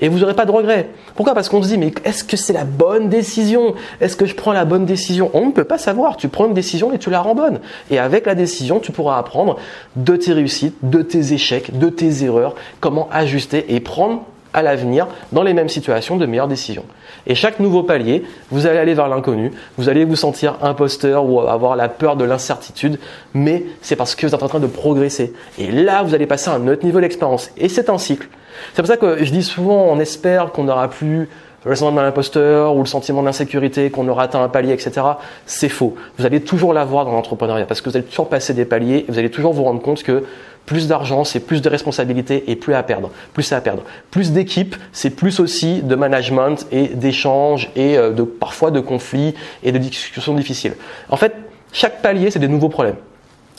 Et 0.00 0.08
vous 0.08 0.18
n'aurez 0.18 0.34
pas 0.34 0.44
de 0.44 0.50
regrets. 0.50 0.90
Pourquoi? 1.14 1.34
Parce 1.34 1.48
qu'on 1.48 1.62
se 1.62 1.68
dit, 1.68 1.78
mais 1.78 1.92
est-ce 2.04 2.24
que 2.24 2.36
c'est 2.36 2.52
la 2.52 2.64
bonne 2.64 3.08
décision? 3.08 3.74
Est-ce 4.00 4.16
que 4.16 4.26
je 4.26 4.34
prends 4.34 4.52
la 4.52 4.64
bonne 4.64 4.84
décision? 4.84 5.30
On 5.32 5.46
ne 5.46 5.52
peut 5.52 5.64
pas 5.64 5.78
savoir. 5.78 6.16
Tu 6.16 6.28
prends 6.28 6.46
une 6.46 6.54
décision 6.54 6.92
et 6.92 6.98
tu 6.98 7.10
la 7.10 7.20
rends 7.20 7.34
bonne. 7.34 7.60
Et 7.90 7.98
avec 7.98 8.26
la 8.26 8.34
décision, 8.34 8.80
tu 8.80 8.92
pourras 8.92 9.18
apprendre 9.18 9.56
de 9.96 10.14
tes 10.16 10.32
réussites, 10.32 10.76
de 10.82 11.00
tes 11.00 11.32
échecs, 11.32 11.78
de 11.78 11.88
tes 11.88 12.24
erreurs, 12.24 12.54
comment 12.80 13.08
ajuster 13.10 13.74
et 13.74 13.80
prendre 13.80 14.24
à 14.54 14.62
l'avenir 14.62 15.06
dans 15.32 15.42
les 15.42 15.54
mêmes 15.54 15.68
situations 15.68 16.16
de 16.16 16.26
meilleures 16.26 16.48
décisions. 16.48 16.84
Et 17.26 17.34
chaque 17.34 17.60
nouveau 17.60 17.82
palier, 17.82 18.24
vous 18.50 18.66
allez 18.66 18.78
aller 18.78 18.94
vers 18.94 19.08
l'inconnu, 19.08 19.52
vous 19.78 19.88
allez 19.88 20.04
vous 20.04 20.16
sentir 20.16 20.56
imposteur 20.62 21.24
ou 21.24 21.40
avoir 21.40 21.76
la 21.76 21.88
peur 21.88 22.16
de 22.16 22.24
l'incertitude, 22.24 22.98
mais 23.34 23.64
c'est 23.80 23.96
parce 23.96 24.14
que 24.14 24.26
vous 24.26 24.34
êtes 24.34 24.42
en 24.42 24.48
train 24.48 24.60
de 24.60 24.66
progresser. 24.66 25.32
Et 25.58 25.70
là, 25.70 26.02
vous 26.02 26.14
allez 26.14 26.26
passer 26.26 26.50
à 26.50 26.54
un 26.54 26.68
autre 26.68 26.84
niveau 26.84 27.00
d'expérience. 27.00 27.50
Et 27.56 27.68
c'est 27.68 27.90
un 27.90 27.98
cycle. 27.98 28.28
C'est 28.74 28.82
pour 28.82 28.88
ça 28.88 28.96
que 28.96 29.24
je 29.24 29.30
dis 29.30 29.42
souvent, 29.42 29.86
on 29.88 29.98
espère 29.98 30.52
qu'on 30.52 30.64
n'aura 30.64 30.88
plus 30.88 31.28
le 31.64 31.76
sentiment 31.76 32.00
de 32.00 32.06
l'imposteur 32.06 32.74
ou 32.74 32.80
le 32.80 32.86
sentiment 32.86 33.22
d'insécurité, 33.22 33.90
qu'on 33.90 34.08
aura 34.08 34.24
atteint 34.24 34.42
un 34.42 34.48
palier, 34.48 34.72
etc. 34.72 35.02
C'est 35.46 35.68
faux. 35.68 35.94
Vous 36.18 36.26
allez 36.26 36.40
toujours 36.40 36.72
l'avoir 36.72 37.04
dans 37.04 37.12
l'entrepreneuriat 37.12 37.66
parce 37.66 37.80
que 37.80 37.88
vous 37.88 37.96
allez 37.96 38.06
toujours 38.06 38.28
passer 38.28 38.52
des 38.52 38.64
paliers 38.64 39.04
et 39.08 39.12
vous 39.12 39.18
allez 39.18 39.30
toujours 39.30 39.52
vous 39.52 39.62
rendre 39.62 39.80
compte 39.80 40.02
que 40.02 40.24
plus 40.66 40.88
d'argent, 40.88 41.24
c'est 41.24 41.40
plus 41.40 41.62
de 41.62 41.68
responsabilités 41.68 42.50
et 42.50 42.56
plus 42.56 42.74
à 42.74 42.82
perdre. 42.82 43.10
Plus 43.34 43.52
à 43.52 43.60
perdre. 43.60 43.82
Plus 44.10 44.32
d'équipes, 44.32 44.76
c'est 44.92 45.10
plus 45.10 45.40
aussi 45.40 45.82
de 45.82 45.94
management 45.94 46.66
et 46.70 46.88
d'échanges 46.88 47.70
et 47.76 47.98
euh, 47.98 48.10
de, 48.10 48.22
parfois 48.22 48.70
de 48.70 48.80
conflits 48.80 49.34
et 49.62 49.72
de 49.72 49.78
discussions 49.78 50.34
difficiles. 50.34 50.74
En 51.08 51.16
fait, 51.16 51.34
chaque 51.72 52.02
palier, 52.02 52.30
c'est 52.30 52.38
des 52.38 52.48
nouveaux 52.48 52.68
problèmes. 52.68 52.96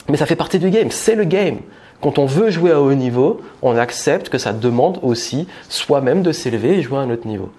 Mais 0.08 0.16
ça 0.16 0.26
fait 0.26 0.36
partie 0.36 0.58
du 0.58 0.70
game. 0.70 0.90
C'est 0.90 1.14
le 1.14 1.24
game. 1.24 1.58
Quand 2.00 2.18
on 2.18 2.26
veut 2.26 2.50
jouer 2.50 2.70
à 2.70 2.80
haut 2.80 2.92
niveau, 2.92 3.40
on 3.62 3.78
accepte 3.78 4.28
que 4.28 4.36
ça 4.36 4.52
demande 4.52 4.98
aussi 5.02 5.46
soi-même 5.70 6.22
de 6.22 6.32
s'élever 6.32 6.78
et 6.78 6.82
jouer 6.82 6.98
à 6.98 7.00
un 7.00 7.10
autre 7.10 7.26
niveau. 7.26 7.50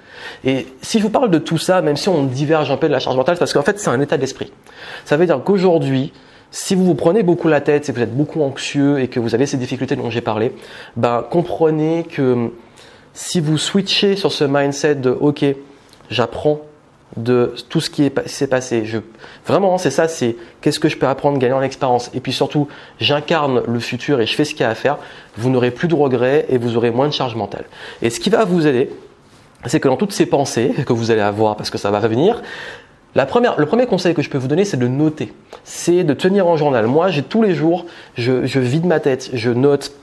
Et 0.43 0.67
si 0.81 0.99
je 0.99 1.03
vous 1.03 1.09
parle 1.09 1.31
de 1.31 1.39
tout 1.39 1.57
ça, 1.57 1.81
même 1.81 1.97
si 1.97 2.09
on 2.09 2.23
diverge 2.23 2.69
un 2.69 2.77
peu 2.77 2.87
de 2.87 2.91
la 2.91 2.99
charge 2.99 3.15
mentale, 3.15 3.37
parce 3.39 3.53
qu'en 3.53 3.63
fait 3.63 3.79
c'est 3.79 3.89
un 3.89 3.99
état 4.01 4.17
d'esprit. 4.17 4.51
Ça 5.03 5.17
veut 5.17 5.25
dire 5.25 5.41
qu'aujourd'hui, 5.43 6.13
si 6.51 6.75
vous 6.75 6.85
vous 6.85 6.95
prenez 6.95 7.23
beaucoup 7.23 7.47
la 7.47 7.61
tête, 7.61 7.85
si 7.85 7.91
vous 7.91 8.01
êtes 8.01 8.15
beaucoup 8.15 8.41
anxieux 8.41 8.99
et 8.99 9.07
que 9.07 9.19
vous 9.19 9.35
avez 9.35 9.45
ces 9.45 9.57
difficultés 9.57 9.95
dont 9.95 10.09
j'ai 10.09 10.21
parlé, 10.21 10.53
ben 10.95 11.25
comprenez 11.29 12.03
que 12.03 12.51
si 13.13 13.39
vous 13.39 13.57
switchez 13.57 14.15
sur 14.15 14.31
ce 14.31 14.43
mindset 14.43 14.95
de 14.95 15.09
OK, 15.09 15.45
j'apprends 16.09 16.61
de 17.17 17.53
tout 17.69 17.79
ce 17.79 17.89
qui 17.89 18.11
s'est 18.25 18.47
passé. 18.47 18.83
Vraiment, 19.45 19.77
c'est 19.77 19.91
ça, 19.91 20.07
c'est 20.07 20.35
qu'est-ce 20.61 20.79
que 20.79 20.89
je 20.89 20.97
peux 20.97 21.07
apprendre, 21.07 21.37
gagner 21.37 21.53
en 21.53 21.61
expérience. 21.61 22.11
Et 22.13 22.19
puis 22.19 22.33
surtout, 22.33 22.67
j'incarne 22.99 23.63
le 23.65 23.79
futur 23.79 24.19
et 24.19 24.25
je 24.25 24.35
fais 24.35 24.43
ce 24.43 24.51
qu'il 24.51 24.61
y 24.61 24.63
a 24.63 24.69
à 24.69 24.75
faire. 24.75 24.97
Vous 25.37 25.49
n'aurez 25.49 25.71
plus 25.71 25.87
de 25.87 25.95
regrets 25.95 26.45
et 26.49 26.57
vous 26.57 26.75
aurez 26.75 26.91
moins 26.91 27.07
de 27.07 27.13
charge 27.13 27.35
mentale. 27.35 27.65
Et 28.01 28.09
ce 28.09 28.19
qui 28.19 28.29
va 28.29 28.43
vous 28.43 28.67
aider, 28.67 28.89
c'est 29.65 29.79
que 29.79 29.87
dans 29.87 29.97
toutes 29.97 30.11
ces 30.11 30.25
pensées 30.25 30.73
que 30.85 30.93
vous 30.93 31.11
allez 31.11 31.21
avoir, 31.21 31.55
parce 31.55 31.69
que 31.69 31.77
ça 31.77 31.89
va 31.89 31.99
venir, 31.99 32.41
le 33.15 33.65
premier 33.65 33.85
conseil 33.85 34.13
que 34.13 34.21
je 34.21 34.29
peux 34.29 34.37
vous 34.37 34.47
donner, 34.47 34.65
c'est 34.65 34.77
de 34.77 34.87
noter. 34.87 35.33
C'est 35.63 36.03
de 36.03 36.13
tenir 36.13 36.47
un 36.47 36.57
journal. 36.57 36.85
Moi, 36.87 37.09
j'ai 37.09 37.23
tous 37.23 37.41
les 37.41 37.55
jours, 37.55 37.85
je 38.15 38.59
vide 38.59 38.85
ma 38.85 38.99
tête, 38.99 39.29
je 39.33 39.51
note 39.51 39.93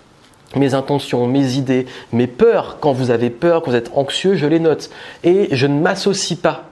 mes 0.56 0.74
intentions, 0.74 1.26
mes 1.26 1.54
idées, 1.54 1.86
mes 2.12 2.26
peurs. 2.26 2.78
Quand 2.80 2.92
vous 2.92 3.10
avez 3.10 3.30
peur, 3.30 3.62
quand 3.62 3.70
vous 3.70 3.76
êtes 3.76 3.90
anxieux, 3.94 4.34
je 4.34 4.46
les 4.46 4.60
note. 4.60 4.90
Et 5.24 5.48
je 5.52 5.66
ne 5.66 5.80
m'associe 5.80 6.38
pas 6.38 6.64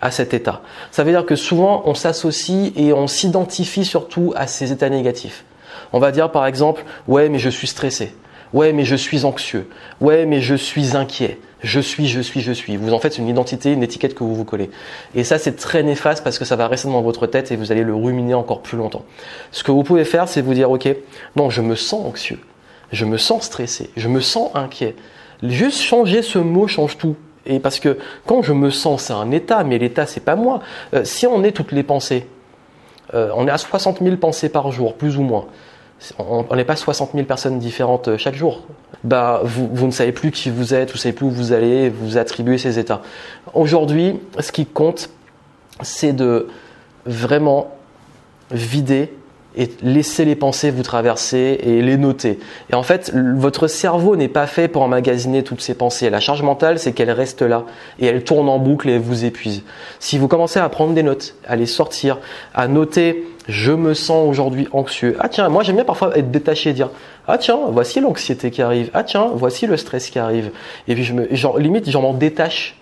à 0.00 0.10
cet 0.10 0.34
état. 0.34 0.62
Ça 0.90 1.04
veut 1.04 1.12
dire 1.12 1.26
que 1.26 1.36
souvent, 1.36 1.82
on 1.86 1.94
s'associe 1.94 2.72
et 2.76 2.92
on 2.92 3.06
s'identifie 3.06 3.84
surtout 3.84 4.32
à 4.36 4.46
ces 4.46 4.72
états 4.72 4.90
négatifs. 4.90 5.44
On 5.92 5.98
va 5.98 6.10
dire 6.10 6.30
par 6.30 6.46
exemple, 6.46 6.84
ouais, 7.06 7.28
mais 7.28 7.38
je 7.38 7.50
suis 7.50 7.66
stressé. 7.66 8.14
Ouais, 8.52 8.72
mais 8.72 8.84
je 8.84 8.96
suis 8.96 9.24
anxieux. 9.24 9.68
Ouais, 10.00 10.26
mais 10.26 10.40
je 10.40 10.54
suis 10.54 10.96
inquiet. 10.96 11.38
Je 11.62 11.80
suis, 11.80 12.08
je 12.08 12.20
suis, 12.20 12.40
je 12.40 12.52
suis. 12.52 12.76
Vous 12.76 12.92
en 12.92 12.98
faites 12.98 13.18
une 13.18 13.28
identité, 13.28 13.72
une 13.72 13.82
étiquette 13.82 14.14
que 14.14 14.24
vous 14.24 14.34
vous 14.34 14.44
collez. 14.44 14.70
Et 15.14 15.24
ça, 15.24 15.38
c'est 15.38 15.56
très 15.56 15.82
néfaste 15.82 16.24
parce 16.24 16.38
que 16.38 16.44
ça 16.44 16.56
va 16.56 16.66
rester 16.66 16.88
dans 16.88 17.02
votre 17.02 17.26
tête 17.26 17.52
et 17.52 17.56
vous 17.56 17.72
allez 17.72 17.84
le 17.84 17.94
ruminer 17.94 18.34
encore 18.34 18.60
plus 18.60 18.76
longtemps. 18.76 19.04
Ce 19.52 19.62
que 19.62 19.70
vous 19.70 19.84
pouvez 19.84 20.04
faire, 20.04 20.28
c'est 20.28 20.42
vous 20.42 20.54
dire, 20.54 20.70
OK, 20.70 20.88
non, 21.36 21.50
je 21.50 21.62
me 21.62 21.76
sens 21.76 22.04
anxieux. 22.04 22.40
Je 22.90 23.04
me 23.04 23.16
sens 23.16 23.44
stressé. 23.44 23.90
Je 23.96 24.08
me 24.08 24.20
sens 24.20 24.50
inquiet. 24.54 24.96
Juste 25.42 25.80
changer 25.80 26.22
ce 26.22 26.38
mot 26.38 26.66
change 26.66 26.98
tout. 26.98 27.16
Et 27.46 27.58
parce 27.58 27.80
que 27.80 27.98
quand 28.26 28.42
je 28.42 28.52
me 28.52 28.70
sens, 28.70 29.04
c'est 29.04 29.12
un 29.12 29.30
état, 29.30 29.64
mais 29.64 29.78
l'état, 29.78 30.06
c'est 30.06 30.20
pas 30.20 30.36
moi. 30.36 30.60
Euh, 30.94 31.04
si 31.04 31.26
on 31.26 31.42
est 31.42 31.52
toutes 31.52 31.72
les 31.72 31.82
pensées, 31.82 32.26
euh, 33.14 33.30
on 33.34 33.46
est 33.46 33.50
à 33.50 33.58
60 33.58 34.02
000 34.02 34.16
pensées 34.16 34.48
par 34.48 34.70
jour, 34.72 34.94
plus 34.94 35.16
ou 35.16 35.22
moins 35.22 35.46
on 36.18 36.56
n'est 36.56 36.64
pas 36.64 36.76
60 36.76 37.12
000 37.14 37.24
personnes 37.26 37.58
différentes 37.58 38.08
euh, 38.08 38.18
chaque 38.18 38.34
jour. 38.34 38.62
Bah, 39.04 39.40
vous, 39.44 39.86
ne 39.86 39.90
savez 39.90 40.12
plus 40.12 40.30
qui 40.30 40.50
vous 40.50 40.74
êtes, 40.74 40.90
vous 40.90 40.96
ne 40.96 41.00
savez 41.00 41.12
plus 41.12 41.26
où 41.26 41.30
vous 41.30 41.52
allez, 41.52 41.90
vous 41.90 42.18
attribuez 42.18 42.58
ces 42.58 42.78
états. 42.78 43.02
Aujourd'hui, 43.52 44.20
ce 44.38 44.52
qui 44.52 44.64
compte, 44.64 45.10
c'est 45.80 46.12
de 46.12 46.48
vraiment 47.04 47.74
vider 48.52 49.12
et 49.56 49.68
laissez 49.82 50.24
les 50.24 50.36
pensées 50.36 50.70
vous 50.70 50.82
traverser 50.82 51.58
et 51.62 51.82
les 51.82 51.96
noter. 51.96 52.38
Et 52.70 52.74
en 52.74 52.82
fait, 52.82 53.12
votre 53.14 53.66
cerveau 53.66 54.16
n'est 54.16 54.28
pas 54.28 54.46
fait 54.46 54.68
pour 54.68 54.82
emmagasiner 54.82 55.42
toutes 55.42 55.60
ces 55.60 55.74
pensées. 55.74 56.08
La 56.08 56.20
charge 56.20 56.42
mentale, 56.42 56.78
c'est 56.78 56.92
qu'elle 56.92 57.10
reste 57.10 57.42
là 57.42 57.64
et 57.98 58.06
elle 58.06 58.24
tourne 58.24 58.48
en 58.48 58.58
boucle 58.58 58.88
et 58.88 58.98
vous 58.98 59.24
épuise. 59.24 59.62
Si 59.98 60.16
vous 60.16 60.28
commencez 60.28 60.58
à 60.58 60.68
prendre 60.68 60.94
des 60.94 61.02
notes, 61.02 61.34
à 61.46 61.56
les 61.56 61.66
sortir, 61.66 62.18
à 62.54 62.68
noter 62.68 63.26
je 63.48 63.72
me 63.72 63.94
sens 63.94 64.28
aujourd'hui 64.28 64.68
anxieux. 64.72 65.16
Ah 65.20 65.28
tiens, 65.28 65.48
moi 65.48 65.62
j'aime 65.62 65.76
bien 65.76 65.84
parfois 65.84 66.16
être 66.16 66.30
détaché 66.30 66.70
et 66.70 66.72
dire 66.72 66.90
ah 67.26 67.38
tiens, 67.38 67.58
voici 67.68 68.00
l'anxiété 68.00 68.50
qui 68.50 68.62
arrive. 68.62 68.90
Ah 68.94 69.04
tiens, 69.04 69.30
voici 69.34 69.66
le 69.66 69.76
stress 69.76 70.10
qui 70.10 70.18
arrive. 70.18 70.50
Et 70.88 70.94
puis 70.94 71.04
je 71.04 71.12
me 71.12 71.34
genre 71.34 71.58
limite 71.58 71.88
j'en 71.88 72.02
m'en 72.02 72.14
détache 72.14 72.76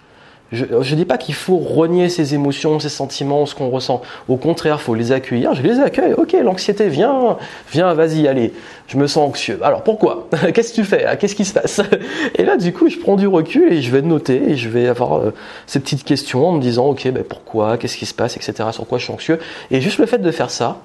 je 0.52 0.64
ne 0.64 0.94
dis 0.96 1.04
pas 1.04 1.16
qu'il 1.16 1.34
faut 1.34 1.58
renier 1.58 2.08
ses 2.08 2.34
émotions, 2.34 2.80
ses 2.80 2.88
sentiments, 2.88 3.46
ce 3.46 3.54
qu'on 3.54 3.70
ressent. 3.70 4.02
Au 4.28 4.36
contraire, 4.36 4.78
il 4.80 4.82
faut 4.82 4.94
les 4.96 5.12
accueillir. 5.12 5.54
Je 5.54 5.62
les 5.62 5.78
accueille. 5.78 6.12
Ok, 6.14 6.32
l'anxiété, 6.42 6.88
viens, 6.88 7.36
viens, 7.70 7.94
vas-y, 7.94 8.26
allez. 8.26 8.52
Je 8.88 8.96
me 8.96 9.06
sens 9.06 9.28
anxieux. 9.28 9.60
Alors 9.62 9.84
pourquoi? 9.84 10.28
Qu'est-ce 10.54 10.70
que 10.70 10.76
tu 10.76 10.84
fais? 10.84 11.16
Qu'est-ce 11.20 11.36
qui 11.36 11.44
se 11.44 11.54
passe? 11.54 11.80
Et 12.34 12.44
là, 12.44 12.56
du 12.56 12.72
coup, 12.72 12.88
je 12.88 12.98
prends 12.98 13.14
du 13.14 13.28
recul 13.28 13.72
et 13.72 13.80
je 13.80 13.92
vais 13.92 14.02
noter 14.02 14.50
et 14.50 14.56
je 14.56 14.68
vais 14.68 14.88
avoir 14.88 15.18
euh, 15.18 15.32
ces 15.66 15.78
petites 15.78 16.02
questions 16.02 16.48
en 16.48 16.52
me 16.52 16.60
disant, 16.60 16.86
ok, 16.86 17.08
ben 17.10 17.22
pourquoi? 17.22 17.76
Qu'est-ce 17.76 17.96
qui 17.96 18.06
se 18.06 18.14
passe? 18.14 18.36
Etc. 18.36 18.52
Sur 18.72 18.86
quoi 18.86 18.98
je 18.98 19.04
suis 19.04 19.12
anxieux? 19.12 19.38
Et 19.70 19.80
juste 19.80 19.98
le 19.98 20.06
fait 20.06 20.18
de 20.18 20.30
faire 20.32 20.50
ça, 20.50 20.78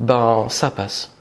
ben 0.00 0.46
ça 0.48 0.70
passe. 0.70 1.12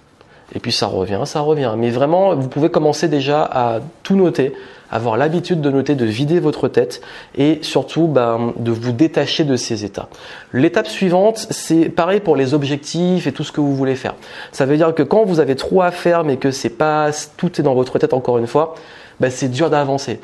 Et 0.56 0.60
puis 0.60 0.72
ça 0.72 0.88
revient, 0.88 1.22
ça 1.26 1.42
revient. 1.42 1.74
Mais 1.78 1.90
vraiment, 1.90 2.36
vous 2.36 2.48
pouvez 2.48 2.70
commencer 2.70 3.08
déjà 3.08 3.44
à 3.44 3.80
tout 4.04 4.16
noter 4.16 4.54
avoir 4.92 5.16
l'habitude 5.16 5.62
de 5.62 5.72
noter, 5.72 5.96
de 5.96 6.06
vider 6.06 6.40
votre 6.40 6.68
tête 6.68 7.02
et 7.38 7.60
surtout 7.62 8.08
ben, 8.08 8.54
de 8.58 8.72
vous 8.72 8.92
détacher 8.92 9.46
de 9.46 9.56
ces 9.56 9.86
états. 9.86 10.10
L'étape 10.54 10.88
suivante, 10.88 11.48
c'est 11.50 11.86
pareil 11.86 12.20
pour 12.20 12.36
les 12.36 12.54
objectifs 12.54 13.26
et 13.26 13.32
tout 13.32 13.44
ce 13.44 13.54
que 13.54 13.62
vous 13.62 13.76
voulez 13.76 13.96
faire. 13.96 14.16
Ça 14.52 14.66
veut 14.66 14.76
dire 14.76 14.94
que 14.94 15.04
quand 15.04 15.24
vous 15.24 15.40
avez 15.40 15.56
trop 15.56 15.82
à 15.82 15.92
faire 15.92 16.26
mais 16.26 16.36
que 16.36 16.52
c'est 16.52 16.70
pas 16.70 17.10
tout 17.38 17.60
est 17.60 17.64
dans 17.64 17.74
votre 17.74 17.98
tête 17.98 18.14
encore 18.14 18.38
une 18.38 18.48
fois, 18.48 18.76
ben, 19.20 19.32
c'est 19.32 19.50
dur 19.50 19.70
d'avancer. 19.70 20.20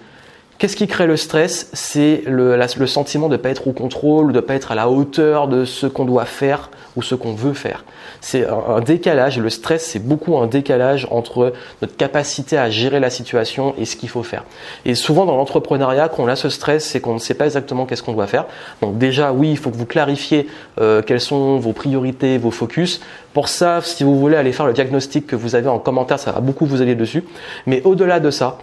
Qu'est-ce 0.58 0.76
qui 0.76 0.88
crée 0.88 1.06
le 1.06 1.18
stress? 1.18 1.70
C'est 1.74 2.24
le, 2.26 2.58
sentiment 2.88 3.28
de 3.28 3.34
ne 3.34 3.38
pas 3.38 3.50
être 3.50 3.68
au 3.68 3.74
contrôle, 3.74 4.32
de 4.34 4.38
ne 4.38 4.42
pas 4.42 4.56
être 4.56 4.72
à 4.72 4.76
la 4.76 4.90
hauteur 4.90 5.48
de 5.48 5.66
ce 5.66 5.86
qu'on 5.86 6.04
doit 6.04 6.26
faire 6.26 6.72
ou 6.96 7.04
ce 7.04 7.14
qu'on 7.14 7.34
veut 7.34 7.54
faire. 7.54 7.86
C'est 8.22 8.48
un, 8.48 8.80
décalage, 8.80 9.38
le 9.38 9.52
stress 9.52 9.86
c'est 9.86 10.00
beaucoup 10.00 10.36
un 10.36 10.48
décalage 10.48 11.08
entre 11.12 11.54
notre 11.84 11.96
capacité 11.96 12.58
à 12.58 12.72
gérer 12.72 13.00
la 13.00 13.12
situation 13.12 13.76
et 13.78 13.86
ce 13.86 13.96
qu'il 13.96 14.10
faut 14.10 14.24
faire. 14.24 14.46
Et 14.84 14.96
souvent 14.96 15.26
dans 15.26 15.38
l'entrepreneuriat, 15.38 16.10
quand 16.10 16.24
on 16.24 16.28
a 16.28 16.36
ce 16.36 16.50
stress, 16.50 16.84
c'est 16.84 17.02
qu'on 17.02 17.14
ne 17.14 17.20
sait 17.20 17.36
pas 17.36 17.46
exactement 17.46 17.86
qu'est-ce 17.86 18.02
qu'on 18.02 18.14
doit 18.14 18.26
faire. 18.26 18.48
Donc 18.82 18.98
déjà, 18.98 19.34
oui, 19.34 19.52
il 19.52 19.58
faut 19.60 19.70
que 19.70 19.78
vous 19.78 19.86
clarifiez 19.86 20.48
euh, 20.82 21.04
quelles 21.04 21.22
sont 21.22 21.58
vos 21.60 21.74
priorités, 21.74 22.40
vos 22.40 22.50
focus. 22.50 23.00
Pour 23.36 23.48
ça, 23.48 23.82
si 23.84 24.04
vous 24.04 24.18
voulez 24.18 24.36
aller 24.36 24.54
faire 24.54 24.66
le 24.66 24.74
diagnostic 24.74 25.28
que 25.28 25.36
vous 25.36 25.54
avez 25.54 25.70
en 25.70 25.78
commentaire, 25.78 26.18
ça 26.18 26.32
va 26.32 26.40
beaucoup 26.40 26.66
vous 26.66 26.82
aider 26.82 26.96
dessus. 26.96 27.24
Mais 27.68 27.84
au-delà 27.84 28.20
de 28.20 28.32
ça, 28.32 28.58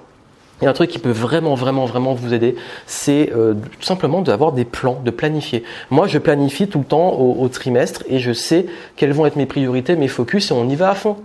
a 0.66 0.68
un 0.68 0.72
truc 0.72 0.90
qui 0.90 0.98
peut 0.98 1.10
vraiment, 1.10 1.54
vraiment, 1.54 1.84
vraiment 1.84 2.14
vous 2.14 2.32
aider, 2.32 2.56
c'est 2.86 3.32
euh, 3.34 3.54
tout 3.54 3.84
simplement 3.84 4.22
d'avoir 4.22 4.52
des 4.52 4.64
plans, 4.64 5.00
de 5.04 5.10
planifier. 5.10 5.64
Moi, 5.90 6.06
je 6.06 6.18
planifie 6.18 6.68
tout 6.68 6.78
le 6.78 6.84
temps 6.84 7.12
au, 7.18 7.48
trimestre 7.48 8.02
et 8.08 8.18
je 8.18 8.32
sais 8.32 8.66
quelles 8.96 9.12
vont 9.12 9.26
être 9.26 9.36
mes 9.36 9.46
priorités, 9.46 9.96
mes 9.96 10.08
focus 10.08 10.50
et 10.50 10.54
on 10.54 10.68
y 10.68 10.76
va 10.76 10.90
à 10.90 10.94
fond. 10.94 11.16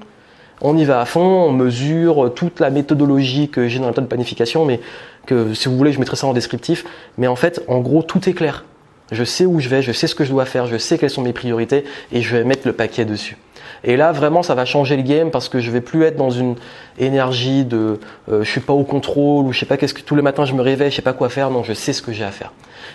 On 0.62 0.78
y 0.78 0.84
va 0.84 1.00
à 1.00 1.06
fond, 1.06 1.22
on 1.22 1.52
mesure 1.54 2.34
toute 2.36 2.60
la 2.60 2.70
méthodologie 2.70 3.48
que 3.48 3.68
j'ai 3.68 3.80
dans 3.80 3.88
le 3.88 3.94
tas 3.94 4.02
de 4.02 4.08
planification, 4.08 4.66
mais 4.66 4.82
que 5.26 5.54
si 5.54 5.70
vous 5.70 5.78
voulez, 5.78 5.94
je 5.94 6.00
mettrai 6.00 6.18
ça 6.18 6.28
en 6.28 6.34
descriptif. 6.34 6.84
Mais 7.18 7.28
en 7.28 7.38
fait, 7.38 7.64
en 7.68 7.80
gros, 7.80 8.04
tout 8.04 8.28
est 8.28 8.34
clair. 8.34 8.66
Je 9.12 9.24
sais 9.24 9.46
où 9.46 9.60
je 9.60 9.70
vais, 9.70 9.82
je 9.82 9.92
sais 9.92 10.08
ce 10.08 10.16
que 10.16 10.24
je 10.24 10.32
dois 10.32 10.46
faire, 10.46 10.68
je 10.68 10.78
sais 10.78 10.98
quelles 10.98 11.10
sont 11.10 11.22
mes 11.22 11.34
priorités 11.34 11.86
et 12.12 12.22
je 12.22 12.36
vais 12.36 12.44
mettre 12.44 12.68
le 12.68 12.74
paquet 12.74 13.06
dessus. 13.06 13.38
Et 13.84 13.98
là, 13.98 14.12
vraiment, 14.12 14.44
ça 14.44 14.56
va 14.56 14.66
changer 14.66 14.98
le 14.98 15.04
game 15.04 15.32
parce 15.32 15.50
que 15.50 15.60
je 15.60 15.72
vais 15.72 15.82
plus 15.82 16.04
être 16.04 16.16
dans 16.16 16.30
une 16.30 16.56
énergie 16.98 17.66
de 17.66 18.00
euh, 18.32 18.44
je 18.44 18.50
suis 18.50 18.62
pas 18.62 18.74
au 18.74 18.84
contrôle 18.84 19.46
ou 19.46 19.54
je 19.54 19.60
sais 19.60 19.66
pas 19.66 19.78
qu'est-ce 19.78 19.94
que 19.94 20.02
tous 20.02 20.16
les 20.16 20.22
matins 20.22 20.46
je 20.46 20.54
me 20.54 20.62
réveille, 20.62 20.92
je 20.92 20.98
sais 20.98 21.02
pas 21.02 21.14
quoi 21.14 21.30
faire. 21.30 21.50
Non, 21.50 21.64
je 21.64 21.74
sais 21.74 21.94
ce 21.94 22.02
que 22.02 22.12
j'ai 22.12 22.24
à 22.24 22.32
faire. 22.32 22.52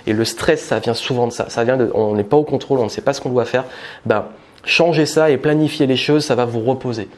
Et 0.07 0.13
le 0.13 0.25
stress, 0.25 0.63
ça 0.63 0.79
vient 0.79 0.95
souvent 0.95 1.27
de 1.27 1.33
ça. 1.33 1.49
Ça 1.49 1.65
vient 1.65 1.77
de 1.77 1.91
on 1.95 2.15
n'est 2.15 2.25
pas 2.25 2.37
au 2.37 2.45
contrôle, 2.45 2.79
on 2.81 2.85
ne 2.85 2.89
sait 2.89 3.03
pas 3.03 3.13
ce 3.13 3.21
qu'on 3.21 3.31
doit 3.31 3.45
faire. 3.45 3.65
Ben, 4.07 4.27
changer 4.65 5.07
ça 5.07 5.31
et 5.31 5.37
planifier 5.37 5.87
les 5.87 5.97
choses, 5.97 6.25
ça 6.25 6.35
va 6.35 6.45
vous 6.45 6.61
reposer. 6.61 7.09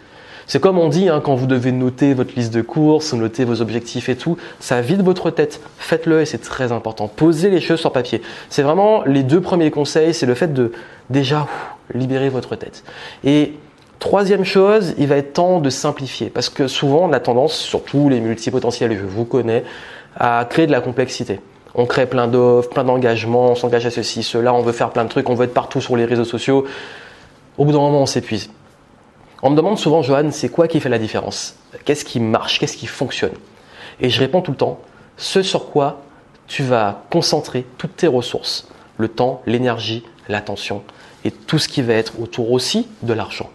C'est 0.48 0.60
comme 0.60 0.78
on 0.78 0.88
dit, 0.88 1.08
hein, 1.08 1.20
quand 1.22 1.34
vous 1.34 1.48
devez 1.48 1.72
noter 1.72 2.14
votre 2.14 2.34
liste 2.36 2.54
de 2.54 2.62
courses, 2.62 3.12
noter 3.14 3.44
vos 3.44 3.60
objectifs 3.60 4.08
et 4.08 4.14
tout, 4.14 4.36
ça 4.60 4.80
vide 4.80 5.02
votre 5.02 5.30
tête. 5.30 5.60
Faites-le 5.78 6.20
et 6.20 6.24
c'est 6.24 6.38
très 6.38 6.70
important. 6.70 7.08
Posez 7.08 7.50
les 7.50 7.60
choses 7.60 7.80
sur 7.80 7.92
papier. 7.92 8.22
C'est 8.48 8.62
vraiment 8.62 9.02
les 9.04 9.24
deux 9.24 9.40
premiers 9.40 9.72
conseils, 9.72 10.14
c'est 10.14 10.26
le 10.26 10.34
fait 10.34 10.54
de 10.54 10.70
déjà 11.10 11.48
libérer 11.94 12.28
votre 12.28 12.56
tête. 12.56 12.84
Et 13.24 13.54
troisième 13.98 14.44
chose, 14.44 14.94
il 14.98 15.06
va 15.06 15.16
être 15.16 15.32
temps 15.32 15.60
de 15.60 15.70
simplifier 15.70 16.30
parce 16.30 16.48
que 16.48 16.68
souvent 16.68 17.08
on 17.08 17.12
a 17.12 17.20
tendance, 17.20 17.54
surtout 17.54 18.08
les 18.08 18.20
multipotentiels, 18.20 18.96
je 18.96 19.04
vous 19.04 19.24
connais, 19.24 19.64
à 20.18 20.46
créer 20.48 20.66
de 20.66 20.72
la 20.72 20.80
complexité. 20.80 21.40
On 21.74 21.84
crée 21.84 22.06
plein 22.06 22.26
d'offres, 22.26 22.70
plein 22.70 22.84
d'engagements, 22.84 23.50
on 23.50 23.54
s'engage 23.54 23.84
à 23.84 23.90
ceci, 23.90 24.22
cela, 24.22 24.54
on 24.54 24.62
veut 24.62 24.72
faire 24.72 24.90
plein 24.90 25.04
de 25.04 25.10
trucs, 25.10 25.28
on 25.28 25.34
veut 25.34 25.44
être 25.44 25.54
partout 25.54 25.80
sur 25.80 25.96
les 25.96 26.06
réseaux 26.06 26.24
sociaux. 26.24 26.66
Au 27.58 27.64
bout 27.64 27.72
d'un 27.72 27.78
moment, 27.78 28.02
on 28.02 28.06
s'épuise. 28.06 28.50
On 29.42 29.50
me 29.50 29.56
demande 29.56 29.78
souvent, 29.78 30.00
Johan, 30.00 30.30
c'est 30.30 30.48
quoi 30.48 30.68
qui 30.68 30.80
fait 30.80 30.88
la 30.88 30.98
différence? 30.98 31.56
Qu'est-ce 31.84 32.06
qui 32.06 32.18
marche? 32.18 32.58
Qu'est-ce 32.58 32.78
qui 32.78 32.86
fonctionne? 32.86 33.34
Et 34.00 34.08
je 34.08 34.18
réponds 34.18 34.40
tout 34.40 34.52
le 34.52 34.56
temps, 34.56 34.80
ce 35.18 35.42
sur 35.42 35.70
quoi 35.70 36.00
tu 36.46 36.62
vas 36.62 37.02
concentrer 37.10 37.66
toutes 37.76 37.96
tes 37.96 38.06
ressources, 38.06 38.68
le 38.96 39.08
temps, 39.08 39.42
l'énergie, 39.46 40.04
l'attention 40.28 40.82
et 41.26 41.32
tout 41.32 41.58
ce 41.58 41.68
qui 41.68 41.82
va 41.82 41.94
être 41.94 42.20
autour 42.20 42.52
aussi 42.52 42.86
de 43.02 43.12
l'argent. 43.12 43.50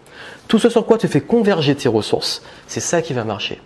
Tout 0.50 0.60
ce 0.60 0.70
sur 0.70 0.86
quoi 0.86 0.98
tu 0.98 1.08
fais 1.08 1.22
converger 1.22 1.74
tes 1.74 1.88
ressources, 1.88 2.44
c'est 2.68 2.82
ça 2.82 3.02
qui 3.02 3.14
va 3.14 3.24
marcher. 3.24 3.62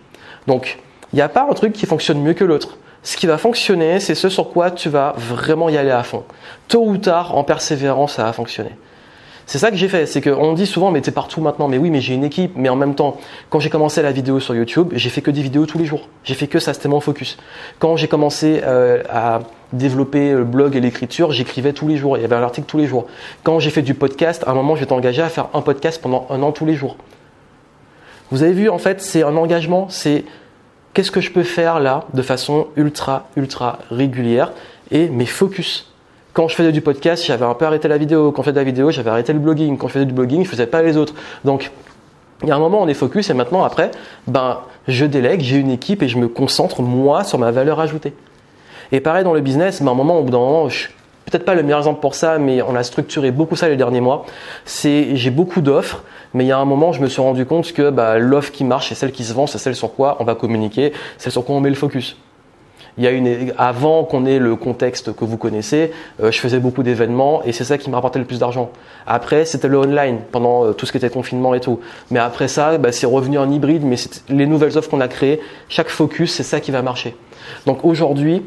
Donc, 0.46 0.78
il 1.12 1.16
n'y 1.16 1.22
a 1.22 1.28
pas 1.28 1.46
un 1.50 1.54
truc 1.54 1.72
qui 1.72 1.86
fonctionne 1.86 2.20
mieux 2.20 2.34
que 2.34 2.44
l'autre. 2.44 2.78
Ce 3.02 3.16
qui 3.16 3.26
va 3.26 3.36
fonctionner, 3.36 3.98
c'est 3.98 4.14
ce 4.14 4.28
sur 4.28 4.50
quoi 4.50 4.70
tu 4.70 4.88
vas 4.88 5.14
vraiment 5.16 5.68
y 5.68 5.76
aller 5.76 5.90
à 5.90 6.04
fond. 6.04 6.24
Tôt 6.68 6.84
ou 6.86 6.98
tard, 6.98 7.36
en 7.36 7.42
persévérance, 7.42 8.14
ça 8.14 8.24
va 8.24 8.32
fonctionner. 8.32 8.72
C'est 9.46 9.58
ça 9.58 9.70
que 9.70 9.76
j'ai 9.76 9.88
fait, 9.88 10.06
c'est 10.06 10.20
qu'on 10.20 10.54
dit 10.54 10.66
souvent 10.66 10.90
mais 10.90 11.00
t'es 11.00 11.12
partout 11.12 11.40
maintenant, 11.40 11.68
mais 11.68 11.78
oui 11.78 11.90
mais 11.90 12.00
j'ai 12.00 12.14
une 12.14 12.24
équipe, 12.24 12.52
mais 12.56 12.68
en 12.68 12.74
même 12.74 12.96
temps, 12.96 13.16
quand 13.48 13.60
j'ai 13.60 13.70
commencé 13.70 14.02
la 14.02 14.10
vidéo 14.10 14.40
sur 14.40 14.56
YouTube, 14.56 14.92
j'ai 14.94 15.08
fait 15.08 15.22
que 15.22 15.30
des 15.30 15.40
vidéos 15.40 15.66
tous 15.66 15.78
les 15.78 15.84
jours. 15.84 16.08
J'ai 16.24 16.34
fait 16.34 16.48
que 16.48 16.58
ça, 16.58 16.74
c'était 16.74 16.88
mon 16.88 16.98
focus. 16.98 17.38
Quand 17.78 17.96
j'ai 17.96 18.08
commencé 18.08 18.60
euh, 18.64 19.04
à 19.08 19.40
développer 19.72 20.32
le 20.32 20.42
blog 20.42 20.74
et 20.74 20.80
l'écriture, 20.80 21.30
j'écrivais 21.30 21.72
tous 21.72 21.86
les 21.86 21.96
jours, 21.96 22.18
il 22.18 22.22
y 22.22 22.24
avait 22.24 22.34
un 22.34 22.42
article 22.42 22.66
tous 22.66 22.78
les 22.78 22.86
jours. 22.86 23.06
Quand 23.44 23.60
j'ai 23.60 23.70
fait 23.70 23.82
du 23.82 23.94
podcast, 23.94 24.42
à 24.48 24.50
un 24.50 24.54
moment 24.54 24.74
j'étais 24.74 24.92
engagé 24.92 25.22
à 25.22 25.28
faire 25.28 25.46
un 25.54 25.62
podcast 25.62 26.02
pendant 26.02 26.26
un 26.28 26.42
an 26.42 26.50
tous 26.50 26.66
les 26.66 26.74
jours. 26.74 26.96
Vous 28.32 28.42
avez 28.42 28.52
vu 28.52 28.68
en 28.68 28.78
fait, 28.78 29.00
c'est 29.00 29.22
un 29.22 29.36
engagement, 29.36 29.88
c'est 29.88 30.24
qu'est-ce 30.92 31.12
que 31.12 31.20
je 31.20 31.30
peux 31.30 31.44
faire 31.44 31.78
là 31.78 32.04
de 32.14 32.22
façon 32.22 32.66
ultra 32.74 33.28
ultra 33.36 33.78
régulière 33.92 34.52
et 34.90 35.08
mes 35.08 35.26
focus. 35.26 35.92
Quand 36.36 36.48
je 36.48 36.54
faisais 36.54 36.70
du 36.70 36.82
podcast, 36.82 37.24
j'avais 37.24 37.46
un 37.46 37.54
peu 37.54 37.64
arrêté 37.64 37.88
la 37.88 37.96
vidéo. 37.96 38.30
Quand 38.30 38.42
je 38.42 38.50
faisais 38.50 38.52
de 38.52 38.58
la 38.58 38.64
vidéo, 38.64 38.90
j'avais 38.90 39.08
arrêté 39.08 39.32
le 39.32 39.38
blogging. 39.38 39.78
Quand 39.78 39.88
je 39.88 39.94
faisais 39.94 40.04
du 40.04 40.12
blogging, 40.12 40.44
je 40.44 40.50
faisais 40.50 40.66
pas 40.66 40.82
les 40.82 40.98
autres. 40.98 41.14
Donc, 41.46 41.70
il 42.42 42.48
y 42.50 42.52
a 42.52 42.56
un 42.56 42.58
moment, 42.58 42.82
on 42.82 42.88
est 42.88 42.92
focus 42.92 43.30
et 43.30 43.32
maintenant, 43.32 43.64
après, 43.64 43.90
ben, 44.26 44.58
je 44.86 45.06
délègue, 45.06 45.40
j'ai 45.40 45.56
une 45.56 45.70
équipe 45.70 46.02
et 46.02 46.08
je 46.08 46.18
me 46.18 46.28
concentre, 46.28 46.82
moi, 46.82 47.24
sur 47.24 47.38
ma 47.38 47.52
valeur 47.52 47.80
ajoutée. 47.80 48.12
Et 48.92 49.00
pareil 49.00 49.24
dans 49.24 49.32
le 49.32 49.40
business, 49.40 49.80
ben, 49.80 49.88
à 49.88 49.90
un 49.92 49.94
moment, 49.94 50.18
au 50.18 50.24
bout 50.24 50.30
d'un 50.30 50.36
moment, 50.36 50.68
je 50.68 50.88
peut-être 51.24 51.46
pas 51.46 51.54
le 51.54 51.62
meilleur 51.62 51.78
exemple 51.78 52.02
pour 52.02 52.14
ça, 52.14 52.36
mais 52.36 52.60
on 52.60 52.76
a 52.76 52.82
structuré 52.82 53.30
beaucoup 53.30 53.56
ça 53.56 53.70
les 53.70 53.76
derniers 53.76 54.02
mois. 54.02 54.26
C'est 54.66 55.16
j'ai 55.16 55.30
beaucoup 55.30 55.62
d'offres, 55.62 56.02
mais 56.34 56.44
il 56.44 56.48
y 56.48 56.52
a 56.52 56.58
un 56.58 56.66
moment, 56.66 56.92
je 56.92 57.00
me 57.00 57.08
suis 57.08 57.22
rendu 57.22 57.46
compte 57.46 57.72
que 57.72 57.88
bah, 57.88 58.18
l'offre 58.18 58.52
qui 58.52 58.64
marche, 58.64 58.90
c'est 58.90 58.94
celle 58.94 59.12
qui 59.12 59.24
se 59.24 59.32
vend, 59.32 59.46
c'est 59.46 59.56
celle 59.56 59.74
sur 59.74 59.94
quoi 59.94 60.18
on 60.20 60.24
va 60.24 60.34
communiquer, 60.34 60.92
c'est 61.16 61.30
sur 61.30 61.46
quoi 61.46 61.56
on 61.56 61.60
met 61.60 61.70
le 61.70 61.76
focus. 61.76 62.14
Il 62.98 63.04
y 63.04 63.06
a 63.06 63.10
une, 63.10 63.52
avant 63.58 64.04
qu'on 64.04 64.24
ait 64.24 64.38
le 64.38 64.56
contexte 64.56 65.14
que 65.14 65.24
vous 65.24 65.36
connaissez, 65.36 65.92
euh, 66.22 66.32
je 66.32 66.38
faisais 66.38 66.60
beaucoup 66.60 66.82
d'événements 66.82 67.42
et 67.44 67.52
c'est 67.52 67.64
ça 67.64 67.76
qui 67.76 67.90
me 67.90 67.94
rapportait 67.94 68.18
le 68.18 68.24
plus 68.24 68.38
d'argent. 68.38 68.70
Après, 69.06 69.44
c'était 69.44 69.68
le 69.68 69.78
online 69.78 70.20
pendant 70.32 70.64
euh, 70.64 70.72
tout 70.72 70.86
ce 70.86 70.92
qui 70.92 70.98
était 70.98 71.10
confinement 71.10 71.54
et 71.54 71.60
tout. 71.60 71.80
Mais 72.10 72.18
après 72.18 72.48
ça, 72.48 72.78
bah, 72.78 72.92
c'est 72.92 73.06
revenu 73.06 73.38
en 73.38 73.50
hybride, 73.50 73.84
mais 73.84 73.96
les 74.30 74.46
nouvelles 74.46 74.78
offres 74.78 74.88
qu'on 74.88 75.02
a 75.02 75.08
créées, 75.08 75.40
chaque 75.68 75.90
focus, 75.90 76.32
c'est 76.32 76.42
ça 76.42 76.60
qui 76.60 76.70
va 76.70 76.80
marcher. 76.80 77.14
Donc 77.66 77.84
aujourd'hui, 77.84 78.42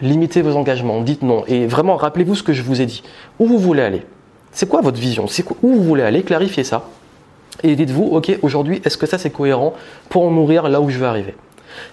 limitez 0.00 0.42
vos 0.42 0.56
engagements, 0.56 1.00
dites 1.00 1.22
non. 1.22 1.44
Et 1.46 1.66
vraiment, 1.66 1.96
rappelez-vous 1.96 2.34
ce 2.34 2.42
que 2.42 2.52
je 2.52 2.62
vous 2.62 2.80
ai 2.80 2.86
dit. 2.86 3.04
Où 3.38 3.46
vous 3.46 3.58
voulez 3.58 3.82
aller? 3.82 4.02
C'est 4.50 4.68
quoi 4.68 4.80
votre 4.80 4.98
vision? 4.98 5.28
C'est 5.28 5.44
où 5.62 5.68
vous 5.68 5.84
voulez 5.84 6.02
aller? 6.02 6.22
Clarifiez 6.24 6.64
ça. 6.64 6.88
Et 7.62 7.76
dites-vous, 7.76 8.04
ok, 8.04 8.38
aujourd'hui, 8.42 8.82
est-ce 8.84 8.96
que 8.96 9.06
ça 9.06 9.18
c'est 9.18 9.30
cohérent 9.30 9.74
pour 10.08 10.30
nourrir 10.30 10.68
là 10.68 10.80
où 10.80 10.90
je 10.90 10.98
veux 10.98 11.06
arriver? 11.06 11.34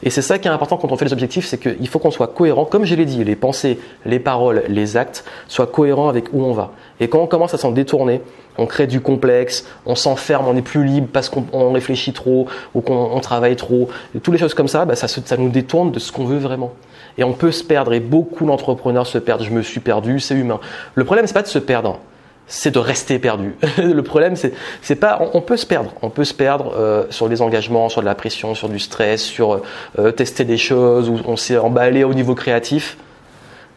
Et 0.04 0.10
c'est 0.10 0.22
ça 0.22 0.40
qui 0.40 0.48
est 0.48 0.52
important 0.52 0.78
quand 0.78 0.92
on 0.92 0.98
fait 0.98 1.06
les 1.06 1.14
objectifs, 1.14 1.46
c'est 1.46 1.58
qu'il 1.58 1.88
faut 1.88 2.00
qu'on 2.00 2.12
soit 2.12 2.28
cohérent, 2.28 2.66
comme 2.66 2.86
je 2.86 2.96
l'ai 2.96 3.06
dit, 3.06 3.24
les 3.24 3.36
pensées, 3.36 3.80
les 4.06 4.20
paroles, 4.20 4.64
les 4.68 4.98
actes 4.98 5.26
soient 5.48 5.68
cohérents 5.68 6.10
avec 6.10 6.34
où 6.34 6.44
on 6.44 6.54
va. 6.54 6.72
Et 7.00 7.08
quand 7.08 7.20
on 7.20 7.28
commence 7.28 7.54
à 7.54 7.58
s'en 7.58 7.72
détourner, 7.72 8.22
on 8.58 8.66
crée 8.66 8.88
du 8.88 9.02
complexe, 9.02 9.66
on 9.86 9.96
s'enferme, 9.96 10.48
on 10.48 10.54
n'est 10.54 10.62
plus 10.62 10.84
libre 10.84 11.08
parce 11.12 11.30
qu'on 11.30 11.72
réfléchit 11.72 12.14
trop 12.14 12.48
ou 12.74 12.82
qu'on 12.82 13.20
travaille 13.20 13.56
trop, 13.56 13.90
toutes 14.22 14.34
les 14.34 14.40
choses 14.40 14.54
comme 14.54 14.68
ça, 14.68 14.86
bah, 14.86 14.96
ça, 14.96 15.08
ça 15.08 15.38
nous 15.38 15.50
détourne 15.50 15.92
de 15.92 16.00
ce 16.00 16.12
qu'on 16.12 16.26
veut 16.26 16.40
vraiment. 16.40 16.74
Et 17.18 17.24
on 17.24 17.34
peut 17.34 17.52
se 17.52 17.64
perdre, 17.64 17.94
et 17.94 18.00
beaucoup 18.00 18.46
d'entrepreneurs 18.46 19.08
se 19.08 19.18
perdent. 19.18 19.44
Je 19.44 19.52
me 19.52 19.62
suis 19.62 19.80
perdu, 19.80 20.20
c'est 20.20 20.36
humain. 20.36 20.60
Le 20.96 21.04
problème, 21.04 21.28
c'est 21.28 21.34
pas 21.34 21.42
de 21.42 21.48
se 21.48 21.60
perdre, 21.60 22.00
c'est 22.50 22.72
de 22.72 22.80
rester 22.80 23.20
perdu. 23.20 23.56
le 23.78 24.02
problème, 24.02 24.36
c'est, 24.36 24.54
c'est 24.82 24.96
pas, 24.96 25.22
on, 25.34 25.40
peut 25.40 25.56
se 25.56 25.66
perdre, 25.66 25.94
on 26.02 26.10
peut 26.10 26.26
se 26.26 26.34
perdre 26.34 26.74
euh, 26.76 27.06
sur 27.12 27.30
des 27.30 27.42
engagements, 27.42 27.88
sur 27.88 28.02
de 28.02 28.06
la 28.06 28.16
pression, 28.16 28.56
sur 28.56 28.68
du 28.68 28.80
stress, 28.80 29.22
sur 29.22 29.62
euh, 30.00 30.12
tester 30.12 30.44
des 30.44 30.58
choses, 30.58 31.10
où 31.10 31.20
on 31.26 31.38
s'est 31.38 31.58
emballé 31.58 32.04
au 32.04 32.14
niveau 32.14 32.36
créatif. 32.36 32.98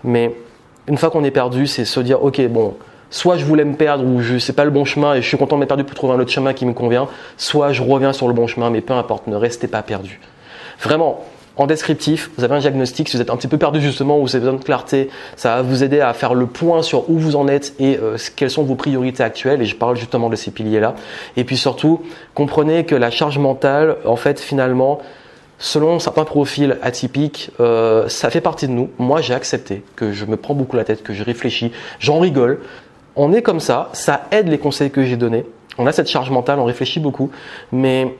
Mais 0.02 0.34
une 0.88 0.96
fois 0.96 1.10
qu'on 1.10 1.22
est 1.22 1.30
perdu, 1.30 1.66
c'est 1.66 1.84
se 1.84 2.00
dire, 2.00 2.24
ok, 2.24 2.40
bon, 2.48 2.74
soit 3.10 3.36
je 3.36 3.44
voulais 3.44 3.64
me 3.64 3.74
perdre 3.74 4.04
ou 4.04 4.20
je 4.22 4.38
sais 4.38 4.54
pas 4.54 4.64
le 4.64 4.70
bon 4.70 4.86
chemin 4.86 5.14
et 5.14 5.22
je 5.22 5.28
suis 5.28 5.36
content 5.36 5.56
de 5.56 5.60
m'être 5.60 5.68
perdu 5.68 5.84
pour 5.84 5.94
trouver 5.94 6.14
un 6.14 6.18
autre 6.20 6.32
chemin 6.32 6.54
qui 6.54 6.64
me 6.64 6.72
convient, 6.72 7.08
soit 7.36 7.72
je 7.72 7.82
reviens 7.82 8.14
sur 8.14 8.26
le 8.26 8.34
bon 8.34 8.46
chemin, 8.46 8.70
mais 8.70 8.80
peu 8.80 8.94
importe, 8.94 9.26
ne 9.26 9.36
restez 9.36 9.68
pas 9.68 9.82
perdu. 9.82 10.18
Vraiment, 10.80 11.24
en 11.56 11.66
descriptif, 11.66 12.30
vous 12.36 12.44
avez 12.44 12.54
un 12.54 12.58
diagnostic, 12.60 13.08
si 13.08 13.16
vous 13.16 13.22
êtes 13.22 13.30
un 13.30 13.36
petit 13.36 13.48
peu 13.48 13.58
perdu 13.58 13.80
justement, 13.80 14.18
ou 14.18 14.22
vous 14.22 14.36
avez 14.36 14.44
besoin 14.44 14.58
de 14.58 14.64
clarté, 14.64 15.10
ça 15.36 15.56
va 15.56 15.62
vous 15.62 15.84
aider 15.84 16.00
à 16.00 16.12
faire 16.14 16.34
le 16.34 16.46
point 16.46 16.82
sur 16.82 17.10
où 17.10 17.18
vous 17.18 17.36
en 17.36 17.46
êtes 17.48 17.74
et 17.78 17.98
euh, 17.98 18.16
quelles 18.36 18.50
sont 18.50 18.62
vos 18.62 18.74
priorités 18.74 19.22
actuelles, 19.22 19.60
et 19.60 19.66
je 19.66 19.76
parle 19.76 19.96
justement 19.96 20.30
de 20.30 20.36
ces 20.36 20.50
piliers-là. 20.50 20.94
Et 21.36 21.44
puis 21.44 21.56
surtout, 21.56 22.02
comprenez 22.34 22.84
que 22.84 22.94
la 22.94 23.10
charge 23.10 23.38
mentale, 23.38 23.96
en 24.06 24.16
fait, 24.16 24.40
finalement, 24.40 25.00
selon 25.58 25.98
certains 25.98 26.24
profils 26.24 26.78
atypiques, 26.82 27.50
euh, 27.60 28.08
ça 28.08 28.30
fait 28.30 28.40
partie 28.40 28.66
de 28.66 28.72
nous. 28.72 28.90
Moi, 28.98 29.20
j'ai 29.20 29.34
accepté 29.34 29.84
que 29.94 30.12
je 30.12 30.24
me 30.24 30.36
prends 30.36 30.54
beaucoup 30.54 30.76
la 30.76 30.84
tête, 30.84 31.02
que 31.02 31.12
je 31.12 31.22
réfléchis, 31.22 31.70
j'en 32.00 32.18
rigole. 32.18 32.60
On 33.14 33.32
est 33.32 33.42
comme 33.42 33.60
ça, 33.60 33.90
ça 33.92 34.26
aide 34.30 34.48
les 34.48 34.58
conseils 34.58 34.90
que 34.90 35.04
j'ai 35.04 35.16
donnés. 35.16 35.44
On 35.76 35.86
a 35.86 35.92
cette 35.92 36.08
charge 36.08 36.30
mentale, 36.30 36.58
on 36.58 36.64
réfléchit 36.64 37.00
beaucoup, 37.00 37.30
mais 37.72 38.14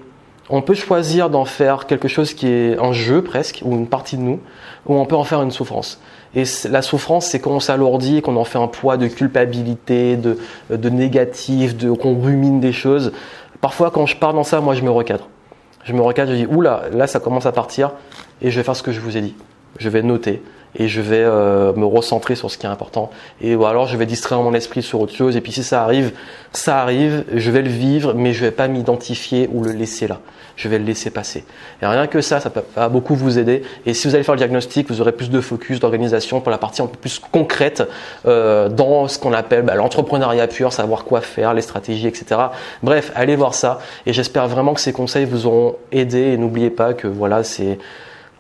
on 0.52 0.61
peut 0.61 0.75
choisir 0.75 1.30
d'en 1.30 1.47
faire 1.47 1.87
quelque 1.87 2.09
chose 2.09 2.35
qui 2.35 2.47
est 2.47 2.78
un 2.78 2.92
jeu 2.92 3.23
presque, 3.23 3.62
ou 3.64 3.75
une 3.75 3.87
partie 3.87 4.18
de 4.18 4.23
nous, 4.23 4.38
ou 4.87 4.94
on 4.94 5.06
peut 5.06 5.16
en 5.16 5.25
faire 5.25 5.40
une 5.40 5.50
souffrance. 5.50 5.99
Et 6.35 6.44
la 6.68 6.82
souffrance, 6.82 7.26
c'est 7.26 7.40
quand 7.40 7.52
on 7.52 7.61
s'alourdit, 7.61 8.21
qu'on 8.21 8.37
en 8.37 8.44
fait 8.44 8.59
un 8.59 8.66
poids 8.66 8.99
de 8.99 9.06
culpabilité, 9.09 10.16
de, 10.16 10.38
de 10.68 10.88
négatif, 10.90 11.75
de, 11.75 11.90
qu'on 11.90 12.21
rumine 12.21 12.61
des 12.61 12.73
choses. 12.73 13.12
Parfois, 13.62 13.90
quand 13.90 14.04
je 14.04 14.14
pars 14.14 14.35
dans 14.35 14.44
ça, 14.44 14.61
moi, 14.61 14.75
je 14.75 14.82
me 14.82 14.90
recadre. 14.90 15.26
Je 15.85 15.94
me 15.94 16.02
recadre, 16.02 16.32
je 16.32 16.37
dis, 16.37 16.47
oula, 16.47 16.82
là, 16.92 17.06
ça 17.06 17.18
commence 17.18 17.47
à 17.47 17.52
partir, 17.52 17.92
et 18.42 18.50
je 18.50 18.56
vais 18.59 18.62
faire 18.62 18.76
ce 18.76 18.82
que 18.82 18.92
je 18.92 19.00
vous 19.00 19.16
ai 19.16 19.23
dit. 19.23 19.35
Je 19.78 19.88
vais 19.88 20.02
noter 20.02 20.42
et 20.76 20.88
je 20.88 21.00
vais 21.00 21.23
euh, 21.23 21.73
me 21.75 21.85
recentrer 21.85 22.35
sur 22.35 22.50
ce 22.50 22.59
qui 22.59 22.67
est 22.67 22.69
important. 22.69 23.11
Et 23.41 23.55
ou 23.55 23.64
alors 23.67 23.87
je 23.87 23.97
vais 23.97 24.07
distraire 24.07 24.41
mon 24.41 24.55
esprit 24.55 24.83
sur 24.83 25.00
autre 25.00 25.14
chose. 25.14 25.37
Et 25.37 25.41
puis 25.41 25.52
si 25.52 25.62
ça 25.62 25.83
arrive, 25.83 26.12
ça 26.52 26.81
arrive, 26.81 27.25
je 27.35 27.50
vais 27.50 27.62
le 27.62 27.71
vivre, 27.71 28.14
mais 28.14 28.33
je 28.33 28.45
vais 28.45 28.50
pas 28.50 28.69
m'identifier 28.69 29.49
ou 29.52 29.62
le 29.62 29.73
laisser 29.73 30.09
là. 30.09 30.21
Je 30.57 30.69
vais 30.69 30.79
le 30.79 30.85
laisser 30.85 31.11
passer. 31.11 31.45
Et 31.81 31.87
rien 31.87 32.07
que 32.07 32.21
ça, 32.21 32.38
ça 32.38 32.52
va 32.76 32.88
beaucoup 32.88 33.14
vous 33.14 33.38
aider. 33.38 33.62
Et 33.87 33.95
si 33.95 34.07
vous 34.07 34.14
allez 34.14 34.25
faire 34.25 34.35
le 34.35 34.38
diagnostic, 34.38 34.88
vous 34.88 35.00
aurez 35.00 35.12
plus 35.12 35.31
de 35.31 35.41
focus, 35.41 35.81
d'organisation 35.81 36.41
pour 36.41 36.50
la 36.50 36.59
partie 36.59 36.83
un 36.83 36.87
peu 36.87 36.99
plus 36.99 37.19
concrète 37.19 37.83
euh, 38.26 38.69
dans 38.69 39.09
ce 39.09 39.19
qu'on 39.19 39.33
appelle 39.33 39.62
bah, 39.62 39.75
l'entrepreneuriat 39.75 40.49
pur, 40.49 40.73
savoir 40.73 41.05
quoi 41.05 41.23
faire, 41.23 41.55
les 41.55 41.62
stratégies, 41.62 42.07
etc. 42.07 42.41
Bref, 42.83 43.12
allez 43.14 43.35
voir 43.35 43.55
ça. 43.55 43.79
Et 44.05 44.12
j'espère 44.12 44.47
vraiment 44.47 44.75
que 44.75 44.81
ces 44.81 44.93
conseils 44.93 45.25
vous 45.25 45.47
auront 45.47 45.76
aidé. 45.91 46.33
Et 46.33 46.37
n'oubliez 46.37 46.71
pas 46.71 46.93
que 46.93 47.09
voilà, 47.09 47.45
c'est 47.45 47.79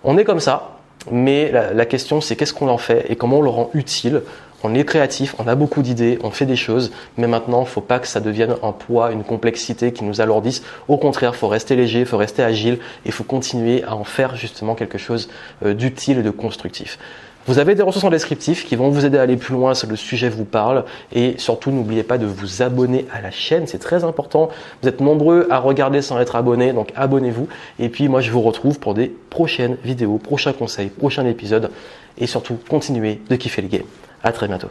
on 0.04 0.18
est 0.18 0.24
comme 0.24 0.40
ça, 0.40 0.71
mais 1.10 1.50
la, 1.50 1.86
question, 1.86 2.20
c'est 2.20 2.36
qu'est-ce 2.36 2.54
qu'on 2.54 2.68
en 2.68 2.78
fait 2.78 3.06
et 3.10 3.16
comment 3.16 3.38
on 3.38 3.42
le 3.42 3.50
rend 3.50 3.70
utile. 3.74 4.22
On 4.64 4.74
est 4.74 4.84
créatif, 4.84 5.34
on 5.40 5.48
a 5.48 5.56
beaucoup 5.56 5.82
d'idées, 5.82 6.20
on 6.22 6.30
fait 6.30 6.46
des 6.46 6.54
choses, 6.54 6.92
mais 7.16 7.26
maintenant, 7.26 7.62
il 7.62 7.64
ne 7.64 7.68
faut 7.68 7.80
pas 7.80 7.98
que 7.98 8.06
ça 8.06 8.20
devienne 8.20 8.54
un 8.62 8.70
poids, 8.70 9.10
une 9.10 9.24
complexité 9.24 9.92
qui 9.92 10.04
nous 10.04 10.20
alourdisse. 10.20 10.62
Au 10.86 10.96
contraire, 10.98 11.32
il 11.34 11.38
faut 11.38 11.48
rester 11.48 11.74
léger, 11.74 12.00
il 12.00 12.06
faut 12.06 12.16
rester 12.16 12.44
agile 12.44 12.74
et 12.74 13.06
il 13.06 13.12
faut 13.12 13.24
continuer 13.24 13.82
à 13.82 13.96
en 13.96 14.04
faire 14.04 14.36
justement 14.36 14.76
quelque 14.76 14.98
chose 14.98 15.28
euh, 15.64 15.74
d'utile 15.74 16.18
et 16.18 16.22
de 16.22 16.30
constructif. 16.30 16.98
Vous 17.46 17.58
avez 17.58 17.74
des 17.74 17.82
ressources 17.82 18.04
en 18.04 18.10
descriptif 18.10 18.64
qui 18.64 18.76
vont 18.76 18.88
vous 18.90 19.04
aider 19.04 19.18
à 19.18 19.22
aller 19.22 19.36
plus 19.36 19.54
loin 19.54 19.74
si 19.74 19.86
le 19.88 19.96
sujet 19.96 20.28
vous 20.28 20.44
parle. 20.44 20.84
Et 21.12 21.34
surtout, 21.38 21.72
n'oubliez 21.72 22.04
pas 22.04 22.16
de 22.16 22.24
vous 22.24 22.62
abonner 22.62 23.04
à 23.12 23.20
la 23.20 23.32
chaîne, 23.32 23.66
c'est 23.66 23.80
très 23.80 24.04
important. 24.04 24.48
Vous 24.80 24.88
êtes 24.88 25.00
nombreux 25.00 25.48
à 25.50 25.58
regarder 25.58 26.02
sans 26.02 26.20
être 26.20 26.36
abonné, 26.36 26.72
donc 26.72 26.92
abonnez-vous. 26.94 27.48
Et 27.80 27.88
puis 27.88 28.08
moi, 28.08 28.20
je 28.20 28.30
vous 28.30 28.42
retrouve 28.42 28.78
pour 28.78 28.94
des 28.94 29.08
prochaines 29.08 29.76
vidéos, 29.82 30.18
prochains 30.18 30.52
conseils, 30.52 30.88
prochains 30.88 31.26
épisodes. 31.26 31.70
Et 32.16 32.28
surtout, 32.28 32.58
continuez 32.68 33.20
de 33.28 33.34
kiffer 33.34 33.62
le 33.62 33.68
game. 33.68 33.86
À 34.22 34.30
très 34.30 34.46
bientôt. 34.46 34.68